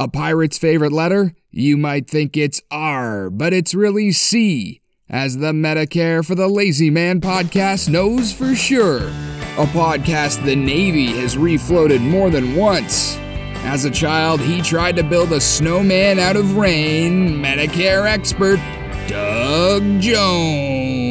A 0.00 0.08
pirate's 0.08 0.56
favorite 0.56 0.92
letter? 0.92 1.34
You 1.50 1.76
might 1.76 2.08
think 2.08 2.34
it's 2.34 2.62
R, 2.70 3.28
but 3.28 3.52
it's 3.52 3.74
really 3.74 4.12
C, 4.12 4.80
as 5.10 5.36
the 5.36 5.52
Medicare 5.52 6.24
for 6.24 6.34
the 6.34 6.48
Lazy 6.48 6.88
Man 6.88 7.20
podcast 7.20 7.90
knows 7.90 8.32
for 8.32 8.54
sure. 8.54 9.08
A 9.58 9.66
podcast 9.66 10.42
the 10.46 10.56
Navy 10.56 11.08
has 11.20 11.36
refloated 11.36 12.00
more 12.00 12.30
than 12.30 12.56
once. 12.56 13.18
As 13.62 13.84
a 13.84 13.90
child, 13.90 14.40
he 14.40 14.62
tried 14.62 14.96
to 14.96 15.02
build 15.02 15.32
a 15.32 15.40
snowman 15.40 16.18
out 16.18 16.36
of 16.36 16.56
rain. 16.56 17.34
Medicare 17.34 18.06
expert 18.06 18.58
Doug 19.06 20.00
Jones. 20.00 21.09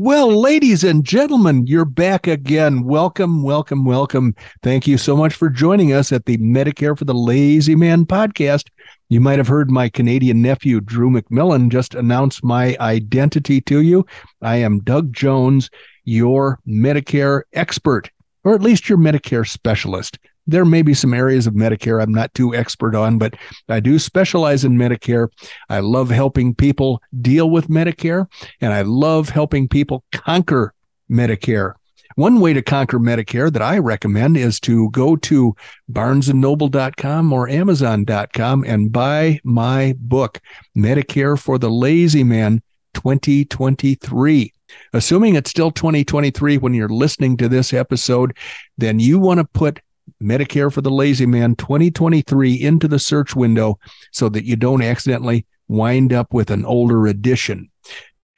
Well, 0.00 0.28
ladies 0.40 0.84
and 0.84 1.04
gentlemen, 1.04 1.66
you're 1.66 1.84
back 1.84 2.28
again. 2.28 2.84
Welcome, 2.84 3.42
welcome, 3.42 3.84
welcome. 3.84 4.36
Thank 4.62 4.86
you 4.86 4.96
so 4.96 5.16
much 5.16 5.34
for 5.34 5.50
joining 5.50 5.92
us 5.92 6.12
at 6.12 6.24
the 6.24 6.38
Medicare 6.38 6.96
for 6.96 7.04
the 7.04 7.14
Lazy 7.14 7.74
Man 7.74 8.06
podcast. 8.06 8.68
You 9.08 9.20
might 9.20 9.38
have 9.38 9.48
heard 9.48 9.72
my 9.72 9.88
Canadian 9.88 10.40
nephew, 10.40 10.80
Drew 10.80 11.10
McMillan, 11.10 11.68
just 11.68 11.96
announce 11.96 12.44
my 12.44 12.76
identity 12.78 13.60
to 13.62 13.80
you. 13.80 14.06
I 14.40 14.58
am 14.58 14.84
Doug 14.84 15.12
Jones, 15.12 15.68
your 16.04 16.60
Medicare 16.64 17.42
expert, 17.52 18.08
or 18.44 18.54
at 18.54 18.62
least 18.62 18.88
your 18.88 18.98
Medicare 18.98 19.48
specialist 19.48 20.16
there 20.48 20.64
may 20.64 20.82
be 20.82 20.94
some 20.94 21.14
areas 21.14 21.46
of 21.46 21.54
Medicare 21.54 22.02
I'm 22.02 22.12
not 22.12 22.34
too 22.34 22.54
expert 22.54 22.94
on, 22.94 23.18
but 23.18 23.36
I 23.68 23.80
do 23.80 23.98
specialize 23.98 24.64
in 24.64 24.72
Medicare. 24.72 25.28
I 25.68 25.80
love 25.80 26.10
helping 26.10 26.54
people 26.54 27.02
deal 27.20 27.50
with 27.50 27.68
Medicare, 27.68 28.26
and 28.60 28.72
I 28.72 28.82
love 28.82 29.28
helping 29.28 29.68
people 29.68 30.04
conquer 30.10 30.74
Medicare. 31.10 31.74
One 32.16 32.40
way 32.40 32.52
to 32.54 32.62
conquer 32.62 32.98
Medicare 32.98 33.52
that 33.52 33.62
I 33.62 33.78
recommend 33.78 34.36
is 34.36 34.58
to 34.60 34.90
go 34.90 35.14
to 35.16 35.54
barnesandnoble.com 35.92 37.32
or 37.32 37.48
amazon.com 37.48 38.64
and 38.64 38.90
buy 38.90 39.38
my 39.44 39.94
book, 39.98 40.40
Medicare 40.76 41.38
for 41.38 41.58
the 41.58 41.70
Lazy 41.70 42.24
Man 42.24 42.62
2023. 42.94 44.52
Assuming 44.92 45.34
it's 45.34 45.50
still 45.50 45.70
2023 45.70 46.58
when 46.58 46.74
you're 46.74 46.88
listening 46.88 47.36
to 47.36 47.48
this 47.48 47.72
episode, 47.72 48.36
then 48.76 48.98
you 48.98 49.18
want 49.18 49.38
to 49.38 49.44
put 49.44 49.80
Medicare 50.22 50.72
for 50.72 50.80
the 50.80 50.90
Lazy 50.90 51.26
Man 51.26 51.54
2023 51.54 52.54
into 52.54 52.88
the 52.88 52.98
search 52.98 53.36
window 53.36 53.78
so 54.12 54.28
that 54.28 54.44
you 54.44 54.56
don't 54.56 54.82
accidentally 54.82 55.46
wind 55.68 56.12
up 56.12 56.32
with 56.32 56.50
an 56.50 56.64
older 56.64 57.06
edition. 57.06 57.70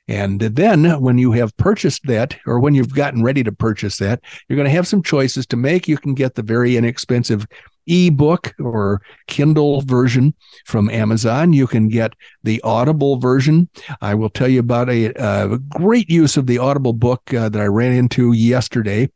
And 0.09 0.41
then 0.41 1.01
when 1.01 1.19
you 1.19 1.31
have 1.33 1.57
purchased 1.57 2.05
that, 2.09 2.37
or 2.45 2.59
when 2.59 2.75
you've 2.75 2.95
gotten 2.95 3.23
ready 3.23 3.45
to 3.45 3.53
purchase 3.53 3.99
that, 3.99 4.21
you're 4.49 4.57
going 4.57 4.67
to 4.67 4.75
have 4.75 4.89
some 4.89 5.05
choices 5.05 5.47
to 5.47 5.57
make. 5.57 5.87
You 5.87 5.97
can 5.97 6.15
get 6.15 6.35
the 6.35 6.43
very 6.43 6.77
inexpensive 6.77 7.47
ebook 7.87 8.53
or 8.59 9.03
Kindle 9.29 9.83
version 9.83 10.35
from 10.67 10.91
Amazon. 10.91 11.53
You 11.53 11.69
can 11.69 11.89
get 11.89 12.15
the 12.43 12.61
Audible 12.63 13.19
version. 13.19 13.69
I 14.01 14.17
will 14.17 14.31
tell 14.31 14.49
you 14.49 14.59
about 14.59 14.91
a, 14.91 15.13
a 15.15 15.59
great 15.59 16.11
use 16.11 16.37
of 16.37 16.47
the 16.47 16.59
Audible 16.59 16.93
book 16.93 17.33
uh, 17.33 17.49
that 17.49 17.63
I 17.63 17.67
ran 17.67 17.93
into 17.93 18.33
yesterday. 18.33 19.11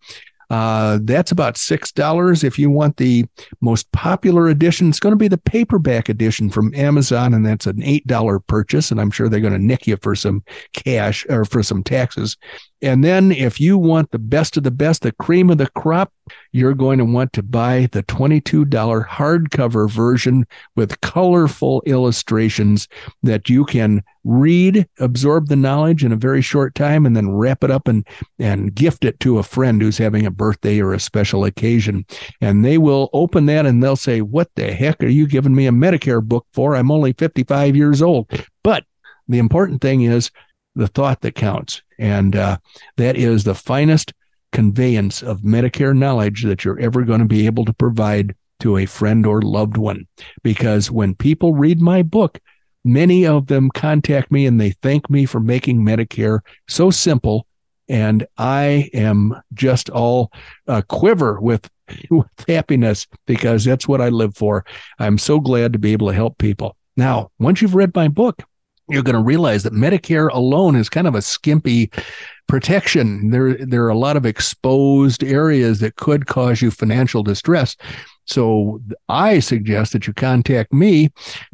Uh, 0.54 1.00
that's 1.02 1.32
about 1.32 1.56
$6. 1.56 2.44
If 2.44 2.60
you 2.60 2.70
want 2.70 2.96
the 2.96 3.26
most 3.60 3.90
popular 3.90 4.46
edition, 4.46 4.88
it's 4.88 5.00
going 5.00 5.10
to 5.10 5.16
be 5.16 5.26
the 5.26 5.36
paperback 5.36 6.08
edition 6.08 6.48
from 6.48 6.72
Amazon, 6.76 7.34
and 7.34 7.44
that's 7.44 7.66
an 7.66 7.82
$8 7.82 8.46
purchase. 8.46 8.92
And 8.92 9.00
I'm 9.00 9.10
sure 9.10 9.28
they're 9.28 9.40
going 9.40 9.52
to 9.52 9.58
nick 9.58 9.88
you 9.88 9.96
for 9.96 10.14
some 10.14 10.44
cash 10.72 11.26
or 11.28 11.44
for 11.44 11.64
some 11.64 11.82
taxes. 11.82 12.36
And 12.82 13.02
then 13.02 13.32
if 13.32 13.60
you 13.60 13.76
want 13.76 14.12
the 14.12 14.20
best 14.20 14.56
of 14.56 14.62
the 14.62 14.70
best, 14.70 15.02
the 15.02 15.10
cream 15.10 15.50
of 15.50 15.58
the 15.58 15.70
crop, 15.70 16.12
you're 16.52 16.74
going 16.74 16.98
to 16.98 17.04
want 17.04 17.32
to 17.34 17.42
buy 17.42 17.88
the 17.92 18.02
$22 18.02 19.06
hardcover 19.06 19.90
version 19.90 20.46
with 20.76 21.00
colorful 21.00 21.82
illustrations 21.86 22.88
that 23.22 23.48
you 23.48 23.64
can 23.64 24.02
read, 24.24 24.86
absorb 25.00 25.48
the 25.48 25.56
knowledge 25.56 26.04
in 26.04 26.12
a 26.12 26.16
very 26.16 26.40
short 26.40 26.74
time, 26.74 27.04
and 27.04 27.16
then 27.16 27.30
wrap 27.30 27.62
it 27.62 27.70
up 27.70 27.88
and, 27.88 28.06
and 28.38 28.74
gift 28.74 29.04
it 29.04 29.20
to 29.20 29.38
a 29.38 29.42
friend 29.42 29.82
who's 29.82 29.98
having 29.98 30.24
a 30.26 30.30
birthday 30.30 30.80
or 30.80 30.92
a 30.92 31.00
special 31.00 31.44
occasion. 31.44 32.04
And 32.40 32.64
they 32.64 32.78
will 32.78 33.10
open 33.12 33.46
that 33.46 33.66
and 33.66 33.82
they'll 33.82 33.96
say, 33.96 34.20
What 34.20 34.50
the 34.56 34.72
heck 34.72 35.02
are 35.02 35.08
you 35.08 35.26
giving 35.26 35.54
me 35.54 35.66
a 35.66 35.72
Medicare 35.72 36.22
book 36.22 36.46
for? 36.52 36.74
I'm 36.74 36.90
only 36.90 37.12
55 37.12 37.76
years 37.76 38.00
old. 38.00 38.30
But 38.62 38.84
the 39.28 39.38
important 39.38 39.80
thing 39.80 40.02
is 40.02 40.30
the 40.74 40.88
thought 40.88 41.20
that 41.20 41.34
counts. 41.34 41.82
And 41.98 42.34
uh, 42.34 42.58
that 42.96 43.16
is 43.16 43.44
the 43.44 43.54
finest 43.54 44.12
conveyance 44.54 45.20
of 45.20 45.40
Medicare 45.40 45.94
knowledge 45.94 46.44
that 46.44 46.64
you're 46.64 46.80
ever 46.80 47.02
going 47.02 47.18
to 47.18 47.26
be 47.26 47.44
able 47.44 47.66
to 47.66 47.74
provide 47.74 48.34
to 48.60 48.78
a 48.78 48.86
friend 48.86 49.26
or 49.26 49.42
loved 49.42 49.76
one. 49.76 50.06
Because 50.42 50.90
when 50.90 51.14
people 51.14 51.54
read 51.54 51.82
my 51.82 52.02
book, 52.02 52.38
many 52.84 53.26
of 53.26 53.48
them 53.48 53.68
contact 53.74 54.30
me 54.30 54.46
and 54.46 54.58
they 54.60 54.70
thank 54.70 55.10
me 55.10 55.26
for 55.26 55.40
making 55.40 55.80
Medicare 55.80 56.38
so 56.68 56.90
simple. 56.90 57.46
And 57.88 58.26
I 58.38 58.88
am 58.94 59.34
just 59.52 59.90
all 59.90 60.30
uh, 60.68 60.82
quiver 60.88 61.40
with, 61.40 61.68
with 62.10 62.26
happiness 62.46 63.06
because 63.26 63.64
that's 63.64 63.88
what 63.88 64.00
I 64.00 64.08
live 64.08 64.36
for. 64.36 64.64
I'm 65.00 65.18
so 65.18 65.40
glad 65.40 65.72
to 65.72 65.78
be 65.80 65.92
able 65.92 66.08
to 66.08 66.14
help 66.14 66.38
people. 66.38 66.76
Now, 66.96 67.32
once 67.40 67.60
you've 67.60 67.74
read 67.74 67.94
my 67.96 68.06
book, 68.06 68.40
you're 68.88 69.02
going 69.02 69.16
to 69.16 69.22
realize 69.22 69.62
that 69.62 69.72
Medicare 69.72 70.30
alone 70.32 70.76
is 70.76 70.88
kind 70.88 71.06
of 71.06 71.14
a 71.14 71.22
skimpy 71.22 71.90
protection. 72.46 73.30
There, 73.30 73.54
there 73.54 73.84
are 73.84 73.90
a 73.90 73.98
lot 73.98 74.16
of 74.16 74.26
exposed 74.26 75.24
areas 75.24 75.80
that 75.80 75.96
could 75.96 76.26
cause 76.26 76.60
you 76.60 76.70
financial 76.70 77.22
distress. 77.22 77.76
So 78.26 78.80
I 79.08 79.38
suggest 79.38 79.92
that 79.92 80.06
you 80.06 80.14
contact 80.14 80.72
me, 80.72 81.10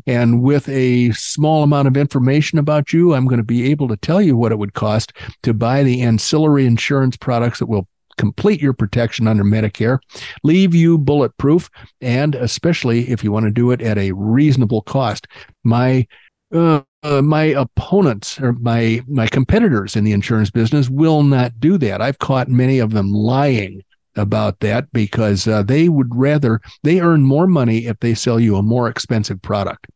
and 0.06 0.42
with 0.42 0.68
a 0.68 1.10
small 1.12 1.64
amount 1.64 1.88
of 1.88 1.96
information 1.96 2.58
about 2.58 2.92
you, 2.92 3.14
I'm 3.14 3.26
going 3.26 3.38
to 3.38 3.44
be 3.44 3.70
able 3.70 3.88
to 3.88 3.96
tell 3.96 4.22
you 4.22 4.36
what 4.36 4.52
it 4.52 4.58
would 4.58 4.74
cost 4.74 5.12
to 5.42 5.52
buy 5.52 5.82
the 5.82 6.02
ancillary 6.02 6.66
insurance 6.66 7.16
products 7.16 7.58
that 7.58 7.66
will 7.66 7.88
complete 8.18 8.60
your 8.60 8.74
protection 8.74 9.26
under 9.26 9.42
Medicare, 9.42 9.98
leave 10.44 10.74
you 10.74 10.98
bulletproof, 10.98 11.70
and 12.00 12.34
especially 12.34 13.08
if 13.10 13.24
you 13.24 13.32
want 13.32 13.46
to 13.46 13.50
do 13.50 13.70
it 13.70 13.80
at 13.80 13.98
a 13.98 14.12
reasonable 14.12 14.82
cost. 14.82 15.26
My 15.64 16.06
uh, 16.52 16.82
uh, 17.02 17.22
my 17.22 17.44
opponents 17.44 18.38
or 18.40 18.52
my 18.52 19.02
my 19.08 19.26
competitors 19.26 19.96
in 19.96 20.04
the 20.04 20.12
insurance 20.12 20.50
business 20.50 20.88
will 20.88 21.22
not 21.22 21.58
do 21.58 21.78
that. 21.78 22.02
I've 22.02 22.18
caught 22.18 22.48
many 22.48 22.78
of 22.78 22.90
them 22.92 23.12
lying 23.12 23.82
about 24.16 24.60
that 24.60 24.92
because 24.92 25.46
uh, 25.46 25.62
they 25.62 25.88
would 25.88 26.14
rather 26.14 26.60
they 26.82 27.00
earn 27.00 27.22
more 27.22 27.46
money 27.46 27.86
if 27.86 27.98
they 28.00 28.14
sell 28.14 28.38
you 28.38 28.56
a 28.56 28.62
more 28.62 28.88
expensive 28.88 29.40
product. 29.40 29.86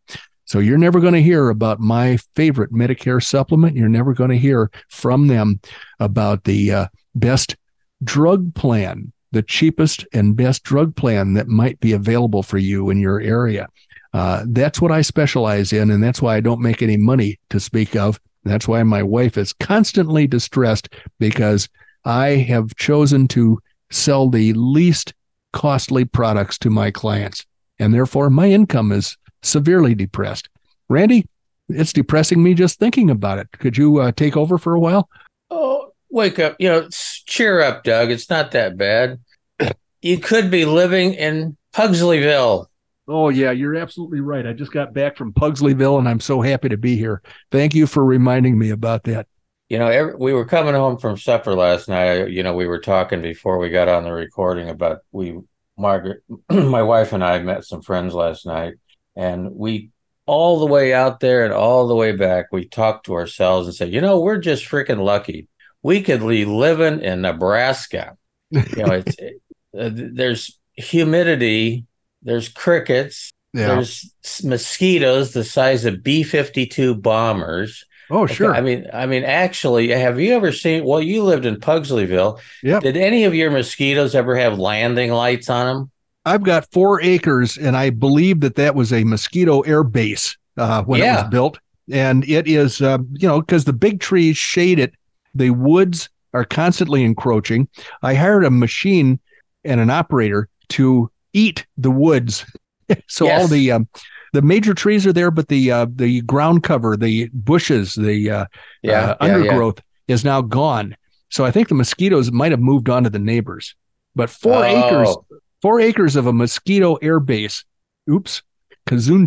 So 0.46 0.58
you're 0.58 0.78
never 0.78 1.00
going 1.00 1.14
to 1.14 1.22
hear 1.22 1.48
about 1.48 1.80
my 1.80 2.18
favorite 2.36 2.72
Medicare 2.72 3.22
supplement. 3.22 3.76
You're 3.76 3.88
never 3.88 4.12
going 4.12 4.30
to 4.30 4.38
hear 4.38 4.70
from 4.88 5.26
them 5.26 5.60
about 6.00 6.44
the 6.44 6.72
uh, 6.72 6.86
best 7.14 7.56
drug 8.02 8.54
plan, 8.54 9.12
the 9.32 9.42
cheapest 9.42 10.06
and 10.12 10.36
best 10.36 10.62
drug 10.62 10.94
plan 10.96 11.34
that 11.34 11.48
might 11.48 11.80
be 11.80 11.92
available 11.92 12.42
for 12.42 12.58
you 12.58 12.90
in 12.90 13.00
your 13.00 13.20
area. 13.20 13.68
Uh, 14.14 14.44
that's 14.46 14.80
what 14.80 14.92
I 14.92 15.02
specialize 15.02 15.72
in, 15.72 15.90
and 15.90 16.02
that's 16.02 16.22
why 16.22 16.36
I 16.36 16.40
don't 16.40 16.60
make 16.60 16.82
any 16.82 16.96
money 16.96 17.40
to 17.50 17.58
speak 17.58 17.96
of. 17.96 18.20
That's 18.44 18.68
why 18.68 18.82
my 18.84 19.02
wife 19.02 19.36
is 19.36 19.52
constantly 19.52 20.28
distressed 20.28 20.88
because 21.18 21.68
I 22.04 22.28
have 22.28 22.76
chosen 22.76 23.26
to 23.28 23.58
sell 23.90 24.28
the 24.28 24.52
least 24.52 25.14
costly 25.52 26.04
products 26.04 26.58
to 26.58 26.70
my 26.70 26.92
clients, 26.92 27.44
and 27.80 27.92
therefore 27.92 28.30
my 28.30 28.48
income 28.48 28.92
is 28.92 29.16
severely 29.42 29.96
depressed. 29.96 30.48
Randy, 30.88 31.26
it's 31.68 31.92
depressing 31.92 32.40
me 32.40 32.54
just 32.54 32.78
thinking 32.78 33.10
about 33.10 33.38
it. 33.38 33.50
Could 33.58 33.76
you 33.76 33.98
uh, 33.98 34.12
take 34.12 34.36
over 34.36 34.58
for 34.58 34.76
a 34.76 34.80
while? 34.80 35.08
Oh, 35.50 35.90
wake 36.10 36.38
up. 36.38 36.54
You 36.60 36.68
know, 36.68 36.88
cheer 37.26 37.60
up, 37.60 37.82
Doug. 37.82 38.12
It's 38.12 38.30
not 38.30 38.52
that 38.52 38.76
bad. 38.76 39.18
You 40.02 40.18
could 40.18 40.50
be 40.50 40.66
living 40.66 41.14
in 41.14 41.56
Pugsleyville 41.72 42.66
Oh, 43.06 43.28
yeah, 43.28 43.50
you're 43.50 43.74
absolutely 43.74 44.20
right. 44.20 44.46
I 44.46 44.52
just 44.52 44.72
got 44.72 44.94
back 44.94 45.16
from 45.16 45.32
Pugsleyville 45.32 45.98
and 45.98 46.08
I'm 46.08 46.20
so 46.20 46.40
happy 46.40 46.70
to 46.70 46.76
be 46.76 46.96
here. 46.96 47.20
Thank 47.50 47.74
you 47.74 47.86
for 47.86 48.04
reminding 48.04 48.58
me 48.58 48.70
about 48.70 49.04
that. 49.04 49.26
You 49.68 49.78
know, 49.78 49.88
every, 49.88 50.14
we 50.14 50.32
were 50.32 50.46
coming 50.46 50.74
home 50.74 50.98
from 50.98 51.18
supper 51.18 51.54
last 51.54 51.88
night. 51.88 52.30
You 52.30 52.42
know, 52.42 52.54
we 52.54 52.66
were 52.66 52.80
talking 52.80 53.20
before 53.20 53.58
we 53.58 53.70
got 53.70 53.88
on 53.88 54.04
the 54.04 54.12
recording 54.12 54.68
about 54.68 55.00
we, 55.12 55.38
Margaret, 55.76 56.22
my 56.50 56.82
wife 56.82 57.12
and 57.12 57.22
I 57.22 57.38
met 57.40 57.64
some 57.64 57.82
friends 57.82 58.14
last 58.14 58.46
night, 58.46 58.74
and 59.16 59.54
we 59.54 59.90
all 60.26 60.60
the 60.60 60.66
way 60.66 60.94
out 60.94 61.20
there 61.20 61.44
and 61.44 61.52
all 61.52 61.86
the 61.86 61.94
way 61.94 62.12
back, 62.12 62.46
we 62.52 62.66
talked 62.66 63.06
to 63.06 63.14
ourselves 63.14 63.66
and 63.66 63.74
said, 63.74 63.92
you 63.92 64.00
know, 64.00 64.20
we're 64.20 64.38
just 64.38 64.64
freaking 64.64 65.02
lucky. 65.02 65.48
We 65.82 66.02
could 66.02 66.26
be 66.26 66.44
living 66.44 67.00
in 67.00 67.20
Nebraska. 67.20 68.16
You 68.50 68.62
know, 68.76 68.92
it's 68.92 69.16
it, 69.18 69.42
uh, 69.78 69.90
there's 69.92 70.58
humidity 70.74 71.86
there's 72.24 72.48
crickets, 72.48 73.30
Yeah. 73.52 73.68
there's 73.68 74.12
mosquitoes 74.42 75.32
the 75.32 75.44
size 75.44 75.84
of 75.84 76.02
B 76.02 76.22
52 76.22 76.94
bombers. 76.96 77.84
oh, 78.10 78.26
sure. 78.26 78.54
I 78.54 78.60
mean, 78.60 78.86
I 78.92 79.06
mean, 79.06 79.24
actually, 79.24 79.88
have 79.90 80.20
you 80.20 80.34
ever 80.34 80.52
seen? 80.52 80.84
Well, 80.84 81.00
you 81.00 81.22
lived 81.22 81.46
in 81.46 81.56
Pugsleyville. 81.56 82.38
Yep. 82.62 82.82
Did 82.82 82.96
any 82.96 83.24
of 83.24 83.34
your 83.34 83.50
mosquitoes 83.50 84.14
ever 84.14 84.36
have 84.36 84.58
landing 84.58 85.10
lights 85.10 85.48
on 85.48 85.66
them? 85.66 85.90
I've 86.26 86.42
got 86.42 86.70
four 86.72 87.02
acres, 87.02 87.56
and 87.58 87.76
I 87.76 87.90
believe 87.90 88.40
that 88.40 88.54
that 88.56 88.74
was 88.74 88.92
a 88.92 89.04
mosquito 89.04 89.60
air 89.60 89.84
base 89.84 90.36
uh, 90.56 90.82
when 90.84 91.00
it 91.02 91.04
was 91.22 91.30
built. 91.30 91.58
And 91.92 92.24
it 92.28 92.48
is, 92.48 92.80
uh, 92.80 92.98
you 93.12 93.28
know, 93.28 93.40
because 93.40 93.66
the 93.66 93.74
big 93.74 94.00
trees 94.00 94.38
shade 94.38 94.78
it, 94.78 94.94
the 95.34 95.50
woods 95.50 96.08
are 96.32 96.44
constantly 96.44 97.04
encroaching. 97.04 97.68
I 98.02 98.14
hired 98.14 98.44
a 98.44 98.50
machine 98.50 99.20
and 99.64 99.80
an 99.80 99.90
operator 99.90 100.48
to 100.70 101.10
eat 101.34 101.66
the 101.76 101.90
woods. 101.90 102.46
so 103.08 103.30
all 103.30 103.46
the 103.46 103.70
um, 103.72 103.88
the 104.32 104.42
major 104.42 104.72
trees 104.74 105.06
are 105.06 105.12
there, 105.12 105.30
but 105.30 105.48
the 105.48 105.70
uh, 105.70 105.86
the 105.94 106.22
ground 106.22 106.62
cover, 106.62 106.96
the 106.96 107.28
bushes, 107.32 107.94
the 107.94 108.30
uh, 108.30 108.46
Yeah, 108.82 108.92
uh, 108.92 109.06
yeah, 109.06 109.06
yeah. 109.06 109.16
undergrowth 109.20 109.80
is 110.08 110.24
now 110.24 110.40
gone. 110.40 110.96
So 111.30 111.44
I 111.44 111.50
think 111.50 111.68
the 111.68 111.74
mosquitoes 111.74 112.30
might 112.32 112.52
have 112.52 112.60
moved 112.60 112.88
on 112.88 113.04
to 113.04 113.10
the 113.10 113.18
neighbors. 113.18 113.74
But 114.14 114.30
four 114.30 114.64
acres, 114.64 115.08
Oh. 115.08 115.24
four 115.62 115.80
acres 115.80 116.14
of 116.16 116.26
a 116.26 116.32
mosquito 116.32 116.94
air 116.96 117.18
base. 117.20 117.64
Oops, 118.10 118.42
Kazoon 118.86 119.26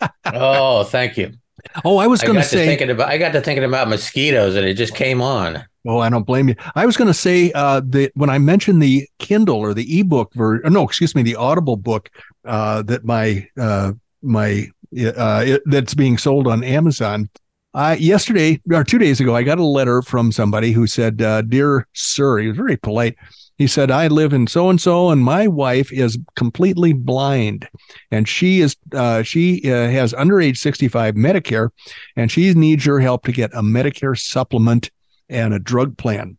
Oh, 0.26 0.84
thank 0.84 1.16
you. 1.16 1.32
Oh, 1.84 1.98
I 1.98 2.06
was 2.06 2.22
going 2.22 2.34
to 2.34 2.42
to 2.42 2.48
say. 2.48 2.66
thinking 2.66 2.90
about 2.90 3.08
I 3.08 3.18
got 3.18 3.32
to 3.32 3.40
thinking 3.40 3.64
about 3.64 3.88
mosquitoes, 3.88 4.56
and 4.56 4.66
it 4.66 4.74
just 4.74 4.94
came 4.94 5.22
on. 5.22 5.64
Oh, 5.86 6.00
I 6.00 6.08
don't 6.08 6.26
blame 6.26 6.48
you. 6.48 6.56
I 6.74 6.84
was 6.84 6.96
going 6.96 7.08
to 7.08 7.14
say 7.14 7.52
uh, 7.52 7.80
that 7.90 8.10
when 8.14 8.28
I 8.28 8.38
mentioned 8.38 8.82
the 8.82 9.08
Kindle 9.18 9.58
or 9.58 9.72
the 9.72 10.00
ebook 10.00 10.34
version, 10.34 10.72
no, 10.72 10.82
excuse 10.82 11.14
me, 11.14 11.22
the 11.22 11.36
Audible 11.36 11.76
book 11.76 12.10
uh, 12.44 12.82
that 12.82 13.04
my 13.04 13.46
uh, 13.56 13.92
my 14.20 14.68
uh, 14.98 15.44
it, 15.46 15.62
that's 15.66 15.94
being 15.94 16.18
sold 16.18 16.48
on 16.48 16.64
Amazon. 16.64 17.28
Yesterday 17.98 18.58
or 18.72 18.84
two 18.84 18.98
days 18.98 19.20
ago, 19.20 19.36
I 19.36 19.42
got 19.42 19.58
a 19.58 19.64
letter 19.64 20.00
from 20.00 20.32
somebody 20.32 20.72
who 20.72 20.86
said, 20.86 21.20
uh, 21.20 21.42
"Dear 21.42 21.86
sir," 21.92 22.38
he 22.38 22.48
was 22.48 22.56
very 22.56 22.78
polite. 22.78 23.16
He 23.58 23.66
said, 23.66 23.90
"I 23.90 24.08
live 24.08 24.32
in 24.32 24.46
so 24.46 24.70
and 24.70 24.80
so, 24.80 25.10
and 25.10 25.22
my 25.22 25.46
wife 25.46 25.92
is 25.92 26.18
completely 26.36 26.94
blind, 26.94 27.68
and 28.10 28.26
she 28.26 28.60
is 28.60 28.76
uh, 28.92 29.22
she 29.22 29.70
uh, 29.70 29.88
has 29.88 30.14
under 30.14 30.40
age 30.40 30.58
sixty 30.58 30.88
five 30.88 31.16
Medicare, 31.16 31.68
and 32.16 32.32
she 32.32 32.52
needs 32.54 32.86
your 32.86 32.98
help 32.98 33.24
to 33.24 33.32
get 33.32 33.52
a 33.52 33.60
Medicare 33.60 34.18
supplement." 34.18 34.90
And 35.28 35.54
a 35.54 35.58
drug 35.58 35.96
plan. 35.96 36.36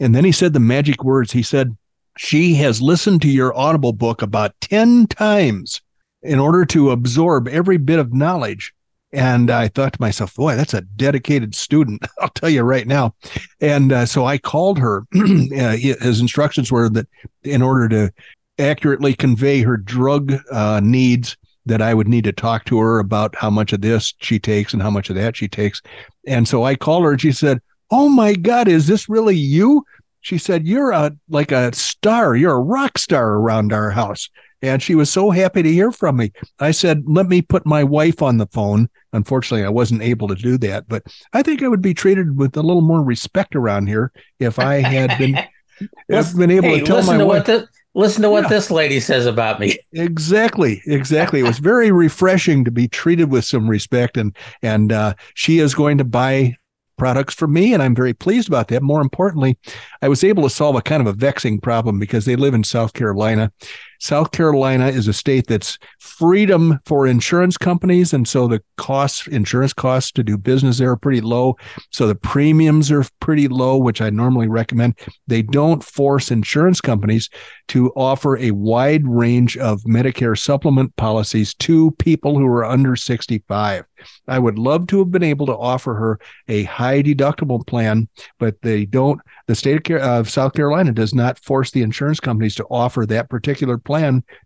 And 0.00 0.14
then 0.14 0.24
he 0.24 0.32
said 0.32 0.52
the 0.52 0.60
magic 0.60 1.04
words. 1.04 1.32
He 1.32 1.42
said, 1.42 1.76
She 2.18 2.54
has 2.54 2.82
listened 2.82 3.22
to 3.22 3.28
your 3.28 3.56
Audible 3.56 3.92
book 3.92 4.22
about 4.22 4.54
10 4.60 5.06
times 5.08 5.80
in 6.22 6.38
order 6.38 6.64
to 6.66 6.90
absorb 6.90 7.48
every 7.48 7.76
bit 7.76 7.98
of 7.98 8.12
knowledge. 8.12 8.72
And 9.12 9.48
I 9.50 9.68
thought 9.68 9.92
to 9.92 10.00
myself, 10.00 10.34
boy, 10.34 10.56
that's 10.56 10.74
a 10.74 10.80
dedicated 10.80 11.54
student. 11.54 12.04
I'll 12.20 12.30
tell 12.30 12.50
you 12.50 12.62
right 12.62 12.86
now. 12.86 13.14
And 13.60 13.92
uh, 13.92 14.06
so 14.06 14.24
I 14.24 14.38
called 14.38 14.78
her. 14.78 15.04
Uh, 15.14 15.76
his 15.76 16.20
instructions 16.20 16.72
were 16.72 16.88
that 16.88 17.06
in 17.44 17.62
order 17.62 17.88
to 17.88 18.12
accurately 18.58 19.14
convey 19.14 19.62
her 19.62 19.76
drug 19.76 20.34
uh, 20.50 20.80
needs, 20.82 21.36
that 21.66 21.80
I 21.80 21.94
would 21.94 22.08
need 22.08 22.24
to 22.24 22.32
talk 22.32 22.64
to 22.66 22.78
her 22.78 22.98
about 22.98 23.34
how 23.36 23.50
much 23.50 23.72
of 23.72 23.80
this 23.80 24.14
she 24.20 24.38
takes 24.38 24.72
and 24.72 24.82
how 24.82 24.90
much 24.90 25.10
of 25.10 25.16
that 25.16 25.36
she 25.36 25.48
takes. 25.48 25.80
And 26.26 26.46
so 26.46 26.64
I 26.64 26.74
called 26.74 27.04
her 27.04 27.12
and 27.12 27.20
she 27.20 27.32
said, 27.32 27.60
Oh 27.90 28.08
my 28.08 28.34
God, 28.34 28.68
is 28.68 28.86
this 28.86 29.08
really 29.08 29.36
you? 29.36 29.84
She 30.20 30.38
said, 30.38 30.66
You're 30.66 30.90
a 30.92 31.12
like 31.28 31.52
a 31.52 31.74
star, 31.74 32.34
you're 32.34 32.54
a 32.54 32.60
rock 32.60 32.98
star 32.98 33.34
around 33.34 33.72
our 33.72 33.90
house. 33.90 34.28
And 34.62 34.82
she 34.82 34.94
was 34.94 35.10
so 35.10 35.30
happy 35.30 35.62
to 35.62 35.70
hear 35.70 35.92
from 35.92 36.16
me. 36.16 36.32
I 36.58 36.70
said, 36.70 37.02
Let 37.06 37.26
me 37.26 37.42
put 37.42 37.66
my 37.66 37.84
wife 37.84 38.22
on 38.22 38.38
the 38.38 38.46
phone. 38.46 38.88
Unfortunately, 39.12 39.64
I 39.66 39.68
wasn't 39.68 40.02
able 40.02 40.26
to 40.28 40.34
do 40.34 40.56
that, 40.58 40.88
but 40.88 41.02
I 41.34 41.42
think 41.42 41.62
I 41.62 41.68
would 41.68 41.82
be 41.82 41.94
treated 41.94 42.38
with 42.38 42.56
a 42.56 42.62
little 42.62 42.82
more 42.82 43.02
respect 43.02 43.54
around 43.54 43.86
here 43.88 44.10
if 44.40 44.58
I 44.58 44.76
had 44.76 45.16
been, 45.18 45.38
Listen- 46.08 46.38
been 46.40 46.50
able 46.50 46.68
hey, 46.70 46.80
to 46.80 46.86
tell 46.86 47.02
my 47.04 47.18
to 47.18 47.26
wife. 47.26 47.44
this 47.44 47.68
listen 47.96 48.22
to 48.22 48.30
what 48.30 48.44
Yeah. 48.44 48.48
this 48.48 48.70
lady 48.70 48.98
says 49.00 49.26
about 49.26 49.60
me. 49.60 49.78
Exactly, 49.92 50.80
exactly. 50.86 51.40
It 51.40 51.44
was 51.44 51.58
very 51.58 51.92
refreshing 51.92 52.64
to 52.64 52.70
be 52.70 52.88
treated 52.88 53.30
with 53.30 53.44
some 53.44 53.68
respect, 53.68 54.16
and 54.16 54.34
and 54.62 54.90
uh, 54.90 55.14
she 55.34 55.58
is 55.58 55.74
going 55.74 55.98
to 55.98 56.04
buy 56.04 56.56
products 56.96 57.34
for 57.34 57.46
me, 57.46 57.74
and 57.74 57.82
I'm 57.82 57.94
very 57.94 58.14
pleased 58.14 58.48
about 58.48 58.68
that. 58.68 58.82
More 58.82 59.00
importantly, 59.00 59.58
I 60.02 60.08
was 60.08 60.24
able 60.24 60.42
to 60.44 60.50
solve 60.50 60.76
a 60.76 60.82
kind 60.82 61.00
of 61.00 61.06
a 61.06 61.12
vexing 61.12 61.60
problem 61.60 61.98
because 61.98 62.24
they 62.24 62.36
live 62.36 62.54
in 62.54 62.64
South 62.64 62.92
Carolina. 62.92 63.52
South 64.04 64.32
Carolina 64.32 64.88
is 64.88 65.08
a 65.08 65.14
state 65.14 65.46
that's 65.46 65.78
freedom 65.98 66.78
for 66.84 67.06
insurance 67.06 67.56
companies, 67.56 68.12
and 68.12 68.28
so 68.28 68.46
the 68.46 68.62
costs, 68.76 69.26
insurance 69.28 69.72
costs 69.72 70.12
to 70.12 70.22
do 70.22 70.36
business 70.36 70.76
there 70.76 70.90
are 70.90 70.96
pretty 70.96 71.22
low. 71.22 71.56
So 71.90 72.06
the 72.06 72.14
premiums 72.14 72.92
are 72.92 73.06
pretty 73.20 73.48
low, 73.48 73.78
which 73.78 74.02
I 74.02 74.10
normally 74.10 74.46
recommend. 74.46 74.98
They 75.26 75.40
don't 75.40 75.82
force 75.82 76.30
insurance 76.30 76.82
companies 76.82 77.30
to 77.68 77.92
offer 77.96 78.36
a 78.36 78.50
wide 78.50 79.08
range 79.08 79.56
of 79.56 79.80
Medicare 79.84 80.38
supplement 80.38 80.94
policies 80.96 81.54
to 81.60 81.92
people 81.92 82.38
who 82.38 82.44
are 82.44 82.66
under 82.66 82.96
65. 82.96 83.86
I 84.28 84.38
would 84.38 84.58
love 84.58 84.86
to 84.88 84.98
have 84.98 85.10
been 85.10 85.22
able 85.22 85.46
to 85.46 85.56
offer 85.56 85.94
her 85.94 86.20
a 86.46 86.64
high 86.64 87.02
deductible 87.02 87.66
plan, 87.66 88.08
but 88.38 88.60
they 88.60 88.84
don't. 88.84 89.18
The 89.46 89.54
state 89.54 89.88
of, 89.88 90.02
of 90.02 90.26
uh, 90.26 90.28
South 90.28 90.52
Carolina 90.52 90.92
does 90.92 91.14
not 91.14 91.38
force 91.38 91.70
the 91.70 91.80
insurance 91.80 92.20
companies 92.20 92.54
to 92.56 92.66
offer 92.70 93.06
that 93.06 93.30
particular 93.30 93.78
plan 93.78 93.93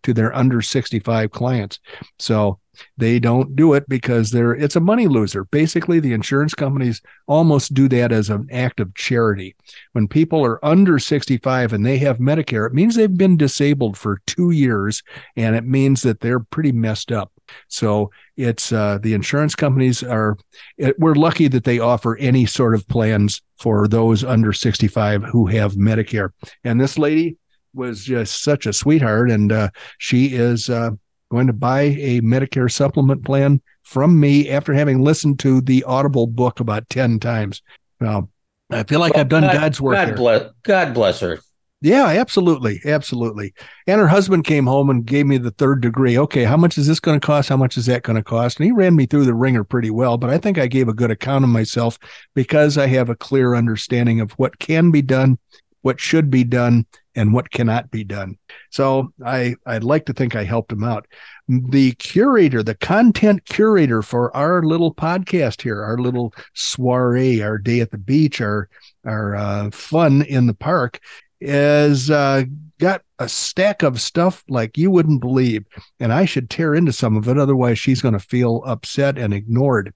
to 0.02 0.14
their 0.14 0.34
under 0.34 0.62
65 0.62 1.30
clients. 1.30 1.78
So 2.18 2.58
they 2.96 3.18
don't 3.18 3.56
do 3.56 3.74
it 3.74 3.88
because 3.88 4.30
they're 4.30 4.54
it's 4.54 4.76
a 4.76 4.80
money 4.80 5.06
loser. 5.06 5.44
Basically, 5.44 6.00
the 6.00 6.12
insurance 6.12 6.54
companies 6.54 7.00
almost 7.26 7.74
do 7.74 7.88
that 7.88 8.12
as 8.12 8.30
an 8.30 8.48
act 8.50 8.80
of 8.80 8.94
charity. 8.94 9.56
When 9.92 10.08
people 10.08 10.44
are 10.44 10.64
under 10.64 10.98
65 10.98 11.72
and 11.72 11.84
they 11.84 11.98
have 11.98 12.18
Medicare, 12.18 12.66
it 12.66 12.74
means 12.74 12.94
they've 12.94 13.16
been 13.16 13.36
disabled 13.36 13.96
for 13.96 14.20
two 14.26 14.50
years, 14.50 15.02
and 15.36 15.56
it 15.56 15.64
means 15.64 16.02
that 16.02 16.20
they're 16.20 16.40
pretty 16.40 16.72
messed 16.72 17.12
up. 17.12 17.32
So 17.68 18.10
it's 18.36 18.72
uh, 18.72 18.98
the 19.02 19.14
insurance 19.14 19.54
companies 19.54 20.02
are. 20.02 20.36
It, 20.76 20.98
we're 20.98 21.14
lucky 21.14 21.48
that 21.48 21.64
they 21.64 21.78
offer 21.78 22.16
any 22.16 22.46
sort 22.46 22.74
of 22.74 22.86
plans 22.88 23.42
for 23.58 23.88
those 23.88 24.22
under 24.22 24.52
65 24.52 25.24
who 25.24 25.46
have 25.46 25.74
Medicare. 25.74 26.30
And 26.64 26.80
this 26.80 26.98
lady 26.98 27.36
was 27.75 28.05
just 28.05 28.43
such 28.43 28.67
a 28.67 28.73
sweetheart, 28.73 29.31
and 29.31 29.53
uh, 29.53 29.70
she 29.99 30.26
is 30.35 30.69
uh, 30.70 30.91
going 31.31 31.47
to 31.47 31.53
buy 31.53 31.81
a 31.82 32.20
Medicare 32.20 32.70
supplement 32.70 33.25
plan 33.25 33.60
from 33.82 34.19
me 34.19 34.48
after 34.51 34.72
having 34.75 35.03
listened 35.03 35.39
to 35.41 35.60
the 35.60 35.84
Audible 35.84 36.27
book 36.27 36.60
about 36.60 36.89
10 36.91 37.20
times. 37.20 37.63
Well, 38.01 38.31
I 38.70 38.82
feel 38.82 39.01
like 39.01 39.15
Well, 39.15 39.20
I've 39.22 39.29
done 39.29 39.43
God- 39.43 39.55
God's 39.55 39.81
work. 39.81 39.94
God 39.94 40.08
there. 40.08 40.17
bless 40.17 40.51
God 40.63 40.94
bless 40.94 41.20
her. 41.20 41.39
Yeah, 41.81 42.06
absolutely. 42.06 42.81
Absolutely. 42.84 43.55
And 43.87 44.01
her 44.01 44.08
husband 44.08 44.43
came 44.44 44.67
home 44.67 44.91
and 44.91 45.06
gave 45.06 45.27
me 45.27 45.39
the 45.39 45.53
third 45.53 45.81
degree. 45.81 46.19
Okay, 46.19 46.43
how 46.43 46.56
much 46.56 46.77
is 46.77 46.89
this 46.89 46.98
going 46.98 47.20
to 47.20 47.25
cost? 47.25 47.48
How 47.48 47.56
much 47.56 47.77
is 47.77 47.87
that 47.87 48.03
going 48.03 48.17
to 48.17 48.22
cost? 48.22 48.58
And 48.58 48.65
he 48.67 48.72
ran 48.72 48.96
me 48.96 49.06
through 49.06 49.27
the 49.27 49.32
ringer 49.34 49.63
pretty 49.63 49.91
well, 49.91 50.19
but 50.19 50.29
I 50.29 50.39
think 50.39 50.58
I 50.58 50.67
gave 50.67 50.89
a 50.89 50.93
good 50.93 51.13
account 51.13 51.44
of 51.44 51.51
myself 51.51 51.96
because 52.34 52.77
I 52.77 52.89
have 52.89 53.08
a 53.10 53.15
clear 53.15 53.55
understanding 53.55 54.20
of 54.20 54.32
what 54.32 54.58
can 54.58 54.91
be 54.91 55.03
done, 55.03 55.39
what 55.82 56.01
should 56.01 56.31
be 56.31 56.43
done, 56.43 56.84
and 57.19 57.32
what 57.32 57.51
cannot 57.51 57.91
be 57.91 58.05
done. 58.05 58.39
So 58.70 59.13
I, 59.27 59.56
I'd 59.67 59.82
like 59.82 60.06
to 60.06 60.13
think 60.13 60.37
I 60.37 60.44
helped 60.44 60.70
him 60.70 60.84
out. 60.84 61.08
The 61.48 61.93
curator, 61.94 62.63
the 62.63 62.77
content 62.77 63.44
curator 63.44 64.03
for 64.03 64.34
our 64.37 64.63
little 64.63 64.94
podcast 64.94 65.63
here, 65.63 65.82
our 65.82 65.98
little 65.98 66.32
soiree, 66.55 67.43
our 67.43 67.58
day 67.58 67.81
at 67.81 67.91
the 67.91 67.98
beach, 67.98 68.41
our 68.41 68.69
our 69.05 69.34
uh, 69.34 69.70
fun 69.70 70.22
in 70.22 70.46
the 70.46 70.55
park 70.55 71.01
is 71.41 72.10
uh, 72.10 72.44
got 72.79 73.03
a 73.19 73.29
stack 73.29 73.82
of 73.82 74.01
stuff 74.01 74.44
like 74.48 74.79
you 74.79 74.91
wouldn't 74.91 75.20
believe, 75.20 75.65
and 75.98 76.13
I 76.13 76.25
should 76.25 76.51
tear 76.51 76.75
into 76.75 76.93
some 76.93 77.17
of 77.17 77.29
it. 77.29 77.39
Otherwise, 77.39 77.81
she's 77.81 78.03
going 78.03 78.15
to 78.15 78.20
feel 78.20 78.63
upset 78.65 79.19
and 79.19 79.34
ignored. 79.34 79.93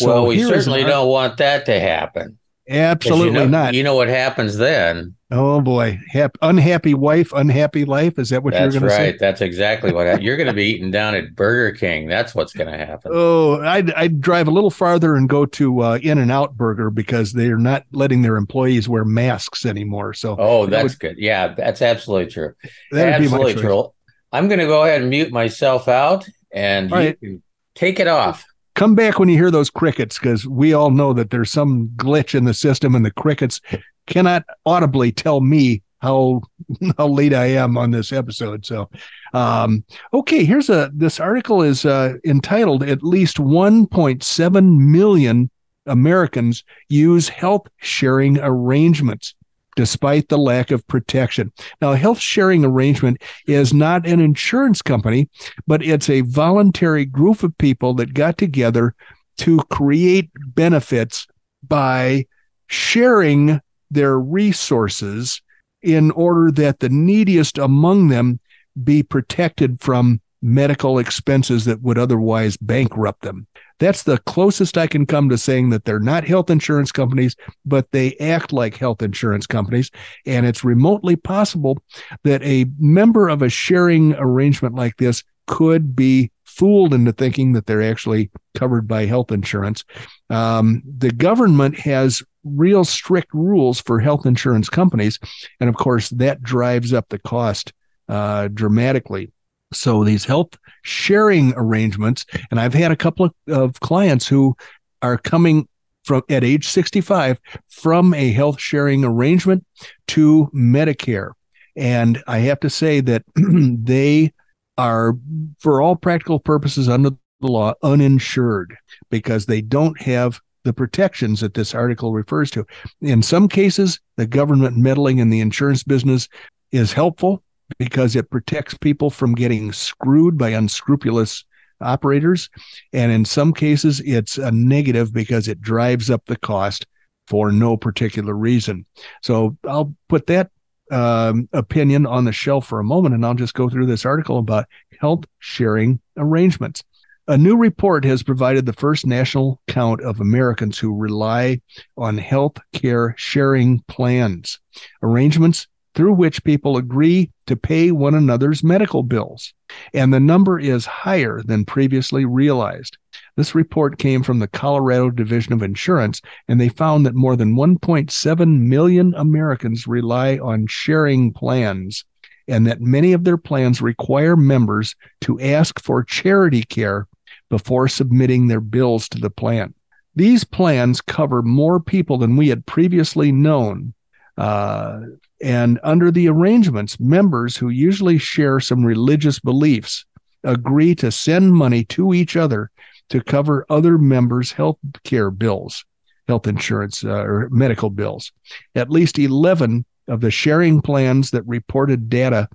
well, 0.00 0.26
we 0.26 0.42
certainly 0.42 0.82
an- 0.82 0.88
don't 0.88 1.08
want 1.08 1.36
that 1.38 1.66
to 1.66 1.78
happen. 1.78 2.38
Absolutely 2.68 3.26
you 3.26 3.32
know, 3.32 3.46
not. 3.46 3.74
You 3.74 3.82
know 3.82 3.96
what 3.96 4.08
happens 4.08 4.56
then. 4.56 5.16
Oh 5.30 5.60
boy, 5.60 5.98
Hap- 6.10 6.38
unhappy 6.42 6.94
wife, 6.94 7.32
unhappy 7.34 7.84
life. 7.84 8.18
Is 8.18 8.30
that 8.30 8.42
what 8.42 8.54
That's 8.54 8.74
you're 8.74 8.80
going 8.80 8.90
to 8.90 8.96
say? 8.96 9.02
That's 9.04 9.12
right. 9.12 9.18
That's 9.20 9.40
exactly 9.40 9.92
what 9.92 10.06
hap- 10.06 10.22
you're 10.22 10.36
going 10.36 10.46
to 10.46 10.52
be 10.54 10.64
eating 10.64 10.90
down 10.90 11.14
at 11.14 11.34
Burger 11.34 11.76
King. 11.76 12.06
That's 12.08 12.34
what's 12.34 12.52
going 12.52 12.70
to 12.70 12.78
happen. 12.86 13.12
Oh, 13.14 13.60
I'd, 13.62 13.92
I'd 13.92 14.20
drive 14.20 14.48
a 14.48 14.50
little 14.50 14.70
farther 14.70 15.14
and 15.16 15.28
go 15.28 15.44
to 15.46 15.80
uh, 15.82 15.98
In 16.02 16.18
and 16.18 16.32
Out 16.32 16.56
Burger 16.56 16.90
because 16.90 17.32
they're 17.32 17.58
not 17.58 17.84
letting 17.92 18.22
their 18.22 18.36
employees 18.36 18.88
wear 18.88 19.04
masks 19.04 19.66
anymore. 19.66 20.14
So 20.14 20.36
Oh, 20.38 20.66
that 20.66 20.82
that's 20.82 20.94
good. 20.94 21.18
Yeah, 21.18 21.54
that's 21.54 21.82
absolutely 21.82 22.30
true. 22.32 22.54
that'd 22.92 23.20
be 23.22 23.28
my 23.28 23.34
absolutely 23.36 23.62
true. 23.62 23.92
I'm 24.32 24.48
going 24.48 24.60
to 24.60 24.66
go 24.66 24.84
ahead 24.84 25.00
and 25.00 25.10
mute 25.10 25.32
myself 25.32 25.88
out, 25.88 26.28
and 26.52 26.92
All 26.92 27.00
you 27.00 27.06
right. 27.08 27.20
can 27.20 27.42
take 27.74 27.98
it 28.00 28.08
off. 28.08 28.44
come 28.74 28.94
back 28.94 29.18
when 29.18 29.28
you 29.28 29.36
hear 29.36 29.50
those 29.50 29.70
crickets 29.70 30.18
because 30.18 30.46
we 30.46 30.72
all 30.74 30.90
know 30.90 31.12
that 31.12 31.30
there's 31.30 31.50
some 31.50 31.88
glitch 31.96 32.34
in 32.34 32.44
the 32.44 32.52
system 32.54 32.94
and 32.94 33.04
the 33.06 33.10
crickets 33.10 33.60
cannot 34.08 34.44
audibly 34.66 35.12
tell 35.12 35.40
me 35.40 35.82
how 36.00 36.40
how 36.98 37.06
late 37.08 37.34
I 37.34 37.46
am 37.46 37.76
on 37.76 37.90
this 37.90 38.12
episode. 38.12 38.64
So, 38.66 38.88
Um, 39.34 39.84
okay, 40.12 40.44
here's 40.44 40.70
a 40.70 40.90
this 40.94 41.20
article 41.20 41.62
is 41.62 41.84
uh, 41.84 42.14
entitled 42.24 42.82
"At 42.82 43.02
least 43.02 43.36
1.7 43.36 44.78
million 44.78 45.50
Americans 45.86 46.64
use 46.88 47.28
health 47.28 47.68
sharing 47.78 48.38
arrangements." 48.40 49.34
Despite 49.76 50.28
the 50.28 50.38
lack 50.38 50.72
of 50.72 50.84
protection. 50.88 51.52
Now, 51.80 51.92
health 51.92 52.18
sharing 52.18 52.64
arrangement 52.64 53.22
is 53.46 53.72
not 53.72 54.08
an 54.08 54.18
insurance 54.18 54.82
company, 54.82 55.28
but 55.68 55.84
it's 55.84 56.10
a 56.10 56.22
voluntary 56.22 57.04
group 57.04 57.44
of 57.44 57.56
people 57.58 57.94
that 57.94 58.12
got 58.12 58.38
together 58.38 58.96
to 59.36 59.58
create 59.70 60.30
benefits 60.56 61.28
by 61.62 62.26
sharing 62.66 63.60
their 63.90 64.18
resources 64.18 65.40
in 65.82 66.10
order 66.12 66.50
that 66.50 66.80
the 66.80 66.88
neediest 66.88 67.58
among 67.58 68.08
them 68.08 68.40
be 68.82 69.02
protected 69.02 69.80
from 69.80 70.20
medical 70.40 70.98
expenses 70.98 71.64
that 71.64 71.82
would 71.82 71.98
otherwise 71.98 72.56
bankrupt 72.56 73.22
them. 73.22 73.46
That's 73.80 74.04
the 74.04 74.18
closest 74.18 74.78
I 74.78 74.86
can 74.86 75.06
come 75.06 75.28
to 75.28 75.38
saying 75.38 75.70
that 75.70 75.84
they're 75.84 76.00
not 76.00 76.24
health 76.24 76.50
insurance 76.50 76.92
companies, 76.92 77.36
but 77.64 77.90
they 77.92 78.16
act 78.16 78.52
like 78.52 78.76
health 78.76 79.02
insurance 79.02 79.46
companies. 79.46 79.90
And 80.26 80.46
it's 80.46 80.64
remotely 80.64 81.16
possible 81.16 81.78
that 82.24 82.42
a 82.42 82.66
member 82.78 83.28
of 83.28 83.42
a 83.42 83.48
sharing 83.48 84.14
arrangement 84.14 84.74
like 84.74 84.96
this 84.96 85.22
could 85.46 85.96
be 85.96 86.30
fooled 86.44 86.92
into 86.92 87.12
thinking 87.12 87.52
that 87.52 87.66
they're 87.66 87.82
actually 87.82 88.30
covered 88.54 88.88
by 88.88 89.06
health 89.06 89.30
insurance. 89.30 89.84
Um, 90.28 90.82
the 90.98 91.12
government 91.12 91.78
has 91.78 92.22
real 92.54 92.84
strict 92.84 93.32
rules 93.32 93.80
for 93.80 94.00
health 94.00 94.26
insurance 94.26 94.68
companies. 94.68 95.18
And 95.60 95.68
of 95.68 95.76
course, 95.76 96.10
that 96.10 96.42
drives 96.42 96.92
up 96.92 97.08
the 97.08 97.18
cost 97.18 97.72
uh, 98.08 98.48
dramatically. 98.48 99.32
So 99.72 100.04
these 100.04 100.24
health 100.24 100.58
sharing 100.82 101.52
arrangements, 101.56 102.24
and 102.50 102.58
I've 102.58 102.74
had 102.74 102.90
a 102.90 102.96
couple 102.96 103.26
of, 103.26 103.32
of 103.48 103.80
clients 103.80 104.26
who 104.26 104.56
are 105.02 105.18
coming 105.18 105.68
from 106.04 106.22
at 106.30 106.42
age 106.42 106.66
65 106.66 107.38
from 107.68 108.14
a 108.14 108.32
health 108.32 108.58
sharing 108.60 109.04
arrangement 109.04 109.64
to 110.08 110.50
Medicare. 110.54 111.32
And 111.76 112.22
I 112.26 112.38
have 112.38 112.60
to 112.60 112.70
say 112.70 113.00
that 113.00 113.24
they 113.36 114.32
are, 114.78 115.14
for 115.58 115.82
all 115.82 115.96
practical 115.96 116.40
purposes 116.40 116.88
under 116.88 117.10
the 117.10 117.46
law, 117.46 117.74
uninsured 117.82 118.74
because 119.10 119.46
they 119.46 119.60
don't 119.60 120.00
have 120.00 120.40
the 120.64 120.72
protections 120.72 121.40
that 121.40 121.54
this 121.54 121.74
article 121.74 122.12
refers 122.12 122.50
to. 122.52 122.66
In 123.00 123.22
some 123.22 123.48
cases, 123.48 124.00
the 124.16 124.26
government 124.26 124.76
meddling 124.76 125.18
in 125.18 125.30
the 125.30 125.40
insurance 125.40 125.82
business 125.82 126.28
is 126.72 126.92
helpful 126.92 127.42
because 127.78 128.16
it 128.16 128.30
protects 128.30 128.74
people 128.74 129.10
from 129.10 129.34
getting 129.34 129.72
screwed 129.72 130.38
by 130.38 130.50
unscrupulous 130.50 131.44
operators. 131.80 132.48
And 132.92 133.12
in 133.12 133.24
some 133.24 133.52
cases, 133.52 134.00
it's 134.00 134.38
a 134.38 134.50
negative 134.50 135.12
because 135.12 135.48
it 135.48 135.60
drives 135.60 136.10
up 136.10 136.24
the 136.26 136.36
cost 136.36 136.86
for 137.26 137.52
no 137.52 137.76
particular 137.76 138.34
reason. 138.34 138.86
So 139.22 139.56
I'll 139.64 139.94
put 140.08 140.26
that 140.28 140.50
um, 140.90 141.48
opinion 141.52 142.06
on 142.06 142.24
the 142.24 142.32
shelf 142.32 142.66
for 142.66 142.80
a 142.80 142.84
moment 142.84 143.14
and 143.14 143.24
I'll 143.24 143.34
just 143.34 143.54
go 143.54 143.68
through 143.68 143.86
this 143.86 144.06
article 144.06 144.38
about 144.38 144.66
health 145.00 145.24
sharing 145.38 146.00
arrangements. 146.16 146.82
A 147.30 147.36
new 147.36 147.58
report 147.58 148.06
has 148.06 148.22
provided 148.22 148.64
the 148.64 148.72
first 148.72 149.06
national 149.06 149.60
count 149.68 150.00
of 150.00 150.18
Americans 150.18 150.78
who 150.78 150.96
rely 150.96 151.60
on 151.94 152.16
health 152.16 152.56
care 152.72 153.14
sharing 153.18 153.80
plans, 153.80 154.58
arrangements 155.02 155.66
through 155.94 156.14
which 156.14 156.42
people 156.42 156.78
agree 156.78 157.30
to 157.46 157.54
pay 157.54 157.90
one 157.90 158.14
another's 158.14 158.64
medical 158.64 159.02
bills. 159.02 159.52
And 159.92 160.10
the 160.10 160.20
number 160.20 160.58
is 160.58 160.86
higher 160.86 161.42
than 161.44 161.66
previously 161.66 162.24
realized. 162.24 162.96
This 163.36 163.54
report 163.54 163.98
came 163.98 164.22
from 164.22 164.38
the 164.38 164.48
Colorado 164.48 165.10
Division 165.10 165.52
of 165.52 165.62
Insurance, 165.62 166.22
and 166.48 166.58
they 166.58 166.70
found 166.70 167.04
that 167.04 167.14
more 167.14 167.36
than 167.36 167.56
1.7 167.56 168.60
million 168.60 169.12
Americans 169.14 169.86
rely 169.86 170.38
on 170.38 170.66
sharing 170.66 171.34
plans, 171.34 172.06
and 172.48 172.66
that 172.66 172.80
many 172.80 173.12
of 173.12 173.24
their 173.24 173.36
plans 173.36 173.82
require 173.82 174.34
members 174.34 174.96
to 175.20 175.38
ask 175.42 175.78
for 175.78 176.02
charity 176.02 176.62
care 176.62 177.06
before 177.50 177.88
submitting 177.88 178.46
their 178.46 178.60
bills 178.60 179.08
to 179.08 179.18
the 179.18 179.30
plan. 179.30 179.74
These 180.14 180.44
plans 180.44 181.00
cover 181.00 181.42
more 181.42 181.80
people 181.80 182.18
than 182.18 182.36
we 182.36 182.48
had 182.48 182.66
previously 182.66 183.30
known. 183.30 183.94
Uh, 184.36 185.00
and 185.40 185.78
under 185.82 186.10
the 186.10 186.28
arrangements, 186.28 186.98
members 186.98 187.56
who 187.56 187.68
usually 187.68 188.18
share 188.18 188.60
some 188.60 188.84
religious 188.84 189.38
beliefs 189.38 190.04
agree 190.44 190.94
to 190.96 191.10
send 191.10 191.52
money 191.52 191.84
to 191.84 192.14
each 192.14 192.36
other 192.36 192.70
to 193.10 193.22
cover 193.22 193.64
other 193.70 193.98
members' 193.98 194.52
health 194.52 194.78
care 195.04 195.30
bills, 195.30 195.84
health 196.26 196.46
insurance, 196.46 197.04
uh, 197.04 197.24
or 197.24 197.48
medical 197.50 197.90
bills. 197.90 198.32
At 198.74 198.90
least 198.90 199.18
11 199.18 199.84
of 200.08 200.20
the 200.20 200.30
sharing 200.30 200.80
plans 200.80 201.30
that 201.30 201.46
reported 201.46 202.08
data 202.08 202.48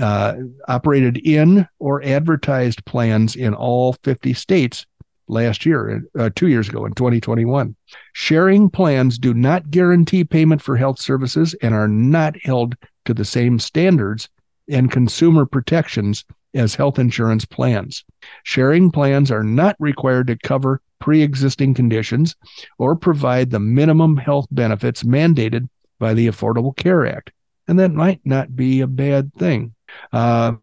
uh, 0.00 0.34
operated 0.68 1.18
in 1.18 1.66
or 1.78 2.02
advertised 2.02 2.84
plans 2.84 3.36
in 3.36 3.54
all 3.54 3.94
50 4.02 4.32
states 4.34 4.86
last 5.28 5.64
year, 5.64 6.02
uh, 6.18 6.30
two 6.34 6.48
years 6.48 6.68
ago 6.68 6.84
in 6.84 6.92
2021. 6.94 7.74
Sharing 8.12 8.68
plans 8.68 9.18
do 9.18 9.32
not 9.32 9.70
guarantee 9.70 10.24
payment 10.24 10.60
for 10.60 10.76
health 10.76 11.00
services 11.00 11.54
and 11.62 11.74
are 11.74 11.88
not 11.88 12.36
held 12.42 12.76
to 13.04 13.14
the 13.14 13.24
same 13.24 13.58
standards 13.58 14.28
and 14.68 14.90
consumer 14.90 15.46
protections 15.46 16.24
as 16.54 16.74
health 16.74 16.98
insurance 16.98 17.44
plans. 17.44 18.04
Sharing 18.44 18.90
plans 18.90 19.30
are 19.30 19.42
not 19.42 19.76
required 19.78 20.28
to 20.28 20.38
cover 20.38 20.80
pre 21.00 21.22
existing 21.22 21.74
conditions 21.74 22.34
or 22.78 22.96
provide 22.96 23.50
the 23.50 23.60
minimum 23.60 24.16
health 24.16 24.46
benefits 24.50 25.02
mandated 25.02 25.68
by 26.04 26.12
the 26.12 26.28
Affordable 26.28 26.76
Care 26.76 27.06
Act. 27.06 27.32
And 27.66 27.78
that 27.78 27.92
might 27.92 28.20
not 28.26 28.54
be 28.54 28.82
a 28.82 28.86
bad 28.86 29.32
thing. 29.32 29.74
Uh, 30.12 30.56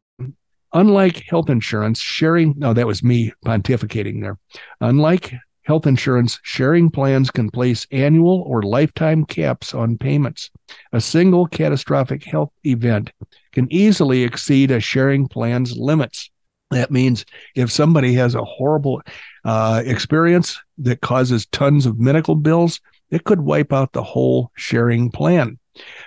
Unlike 0.73 1.23
health 1.27 1.49
insurance, 1.49 1.99
sharing, 1.99 2.53
no, 2.57 2.73
that 2.73 2.87
was 2.87 3.03
me 3.03 3.33
pontificating 3.43 4.21
there. 4.21 4.37
Unlike 4.79 5.33
health 5.63 5.85
insurance, 5.85 6.39
sharing 6.43 6.91
plans 6.91 7.31
can 7.31 7.49
place 7.49 7.87
annual 7.91 8.43
or 8.47 8.61
lifetime 8.61 9.25
caps 9.25 9.73
on 9.73 9.97
payments. 9.97 10.51
A 10.93 11.01
single 11.01 11.47
catastrophic 11.47 12.23
health 12.23 12.51
event 12.63 13.11
can 13.51 13.67
easily 13.69 14.23
exceed 14.23 14.69
a 14.71 14.79
sharing 14.79 15.27
plan's 15.27 15.75
limits. 15.75 16.29
That 16.69 16.91
means 16.91 17.25
if 17.53 17.69
somebody 17.69 18.13
has 18.13 18.35
a 18.35 18.45
horrible 18.45 19.01
uh, 19.43 19.81
experience 19.85 20.57
that 20.77 21.01
causes 21.01 21.47
tons 21.47 21.85
of 21.85 21.99
medical 21.99 22.35
bills, 22.35 22.79
it 23.11 23.25
could 23.25 23.41
wipe 23.41 23.73
out 23.73 23.91
the 23.91 24.03
whole 24.03 24.51
sharing 24.55 25.11
plan. 25.11 25.59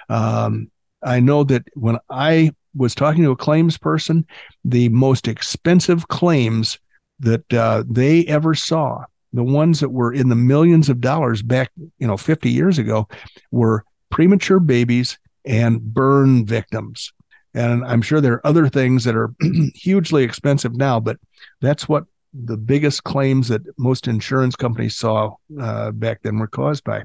Um, 0.08 0.70
I 1.02 1.20
know 1.20 1.44
that 1.44 1.64
when 1.75 1.99
I 2.11 2.50
was 2.75 2.94
talking 2.94 3.23
to 3.23 3.30
a 3.30 3.37
claims 3.37 3.78
person, 3.78 4.26
the 4.64 4.88
most 4.88 5.28
expensive 5.28 6.08
claims 6.08 6.78
that 7.20 7.52
uh, 7.52 7.84
they 7.88 8.25
ever 8.25 8.54
saw, 8.54 9.04
the 9.32 9.44
ones 9.44 9.80
that 9.80 9.90
were 9.90 10.12
in 10.12 10.28
the 10.28 10.34
millions 10.34 10.88
of 10.88 11.00
dollars 11.00 11.42
back, 11.42 11.70
you 11.99 12.06
know, 12.06 12.16
50 12.16 12.50
years 12.50 12.78
ago, 12.78 13.06
were 13.50 13.84
premature 14.11 14.61
babies 14.61 15.18
and 15.44 15.80
burn 15.82 16.46
victims. 16.46 17.12
And 17.52 17.84
I'm 17.84 18.02
sure 18.02 18.20
there 18.20 18.34
are 18.34 18.46
other 18.46 18.68
things 18.68 19.04
that 19.04 19.14
are 19.14 19.32
hugely 19.75 20.25
expensive 20.25 20.75
now, 20.75 20.99
but 20.99 21.18
that's 21.61 21.88
what 21.88 22.04
the 22.35 22.57
biggest 22.57 23.05
claims 23.05 23.49
that 23.49 23.62
most 23.79 24.09
insurance 24.09 24.57
companies 24.57 24.97
saw 24.97 25.35
uh, 25.61 25.93
back 25.93 26.23
then 26.23 26.38
were 26.38 26.49
caused 26.49 26.85
by. 26.85 27.05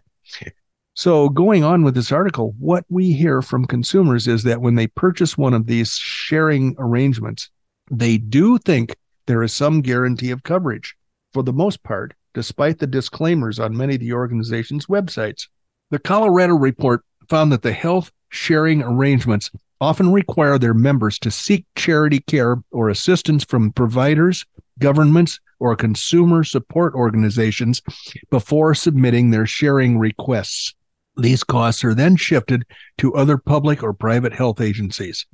So, 0.95 1.29
going 1.29 1.63
on 1.63 1.83
with 1.83 1.95
this 1.95 2.11
article, 2.11 2.55
what 2.59 2.83
we 2.89 3.13
hear 3.13 3.41
from 3.41 3.65
consumers 3.65 4.27
is 4.27 4.43
that 4.43 4.61
when 4.61 4.75
they 4.75 4.87
purchase 4.87 5.37
one 5.37 5.53
of 5.53 5.65
these 5.65 5.95
sharing 5.95 6.75
arrangements, 6.77 7.49
they 7.89 8.17
do 8.17 8.57
think 8.57 8.95
there 9.25 9.43
is 9.43 9.53
some 9.53 9.81
guarantee 9.81 10.31
of 10.31 10.43
coverage 10.43 10.95
for 11.31 11.43
the 11.43 11.53
most 11.53 11.83
part, 11.83 12.13
despite 12.33 12.79
the 12.79 12.87
disclaimers 12.87 13.59
on 13.59 13.77
many 13.77 13.95
of 13.95 14.01
the 14.01 14.13
organization's 14.13 14.87
websites. 14.87 15.47
The 15.91 15.99
Colorado 15.99 16.55
report 16.55 17.03
found 17.29 17.51
that 17.51 17.61
the 17.61 17.71
health 17.71 18.11
sharing 18.29 18.83
arrangements 18.83 19.51
often 19.81 20.11
require 20.11 20.57
their 20.57 20.73
members 20.73 21.17
to 21.19 21.31
seek 21.31 21.65
charity 21.75 22.19
care 22.19 22.57
or 22.71 22.89
assistance 22.89 23.43
from 23.43 23.71
providers, 23.71 24.45
governments, 24.79 25.39
or 25.59 25.75
consumer 25.75 26.43
support 26.43 26.93
organizations 26.93 27.81
before 28.29 28.73
submitting 28.73 29.29
their 29.29 29.45
sharing 29.45 29.99
requests. 29.99 30.73
These 31.17 31.43
costs 31.43 31.83
are 31.83 31.93
then 31.93 32.15
shifted 32.15 32.65
to 32.99 33.13
other 33.13 33.37
public 33.37 33.83
or 33.83 33.93
private 33.93 34.33
health 34.33 34.61
agencies. 34.61 35.25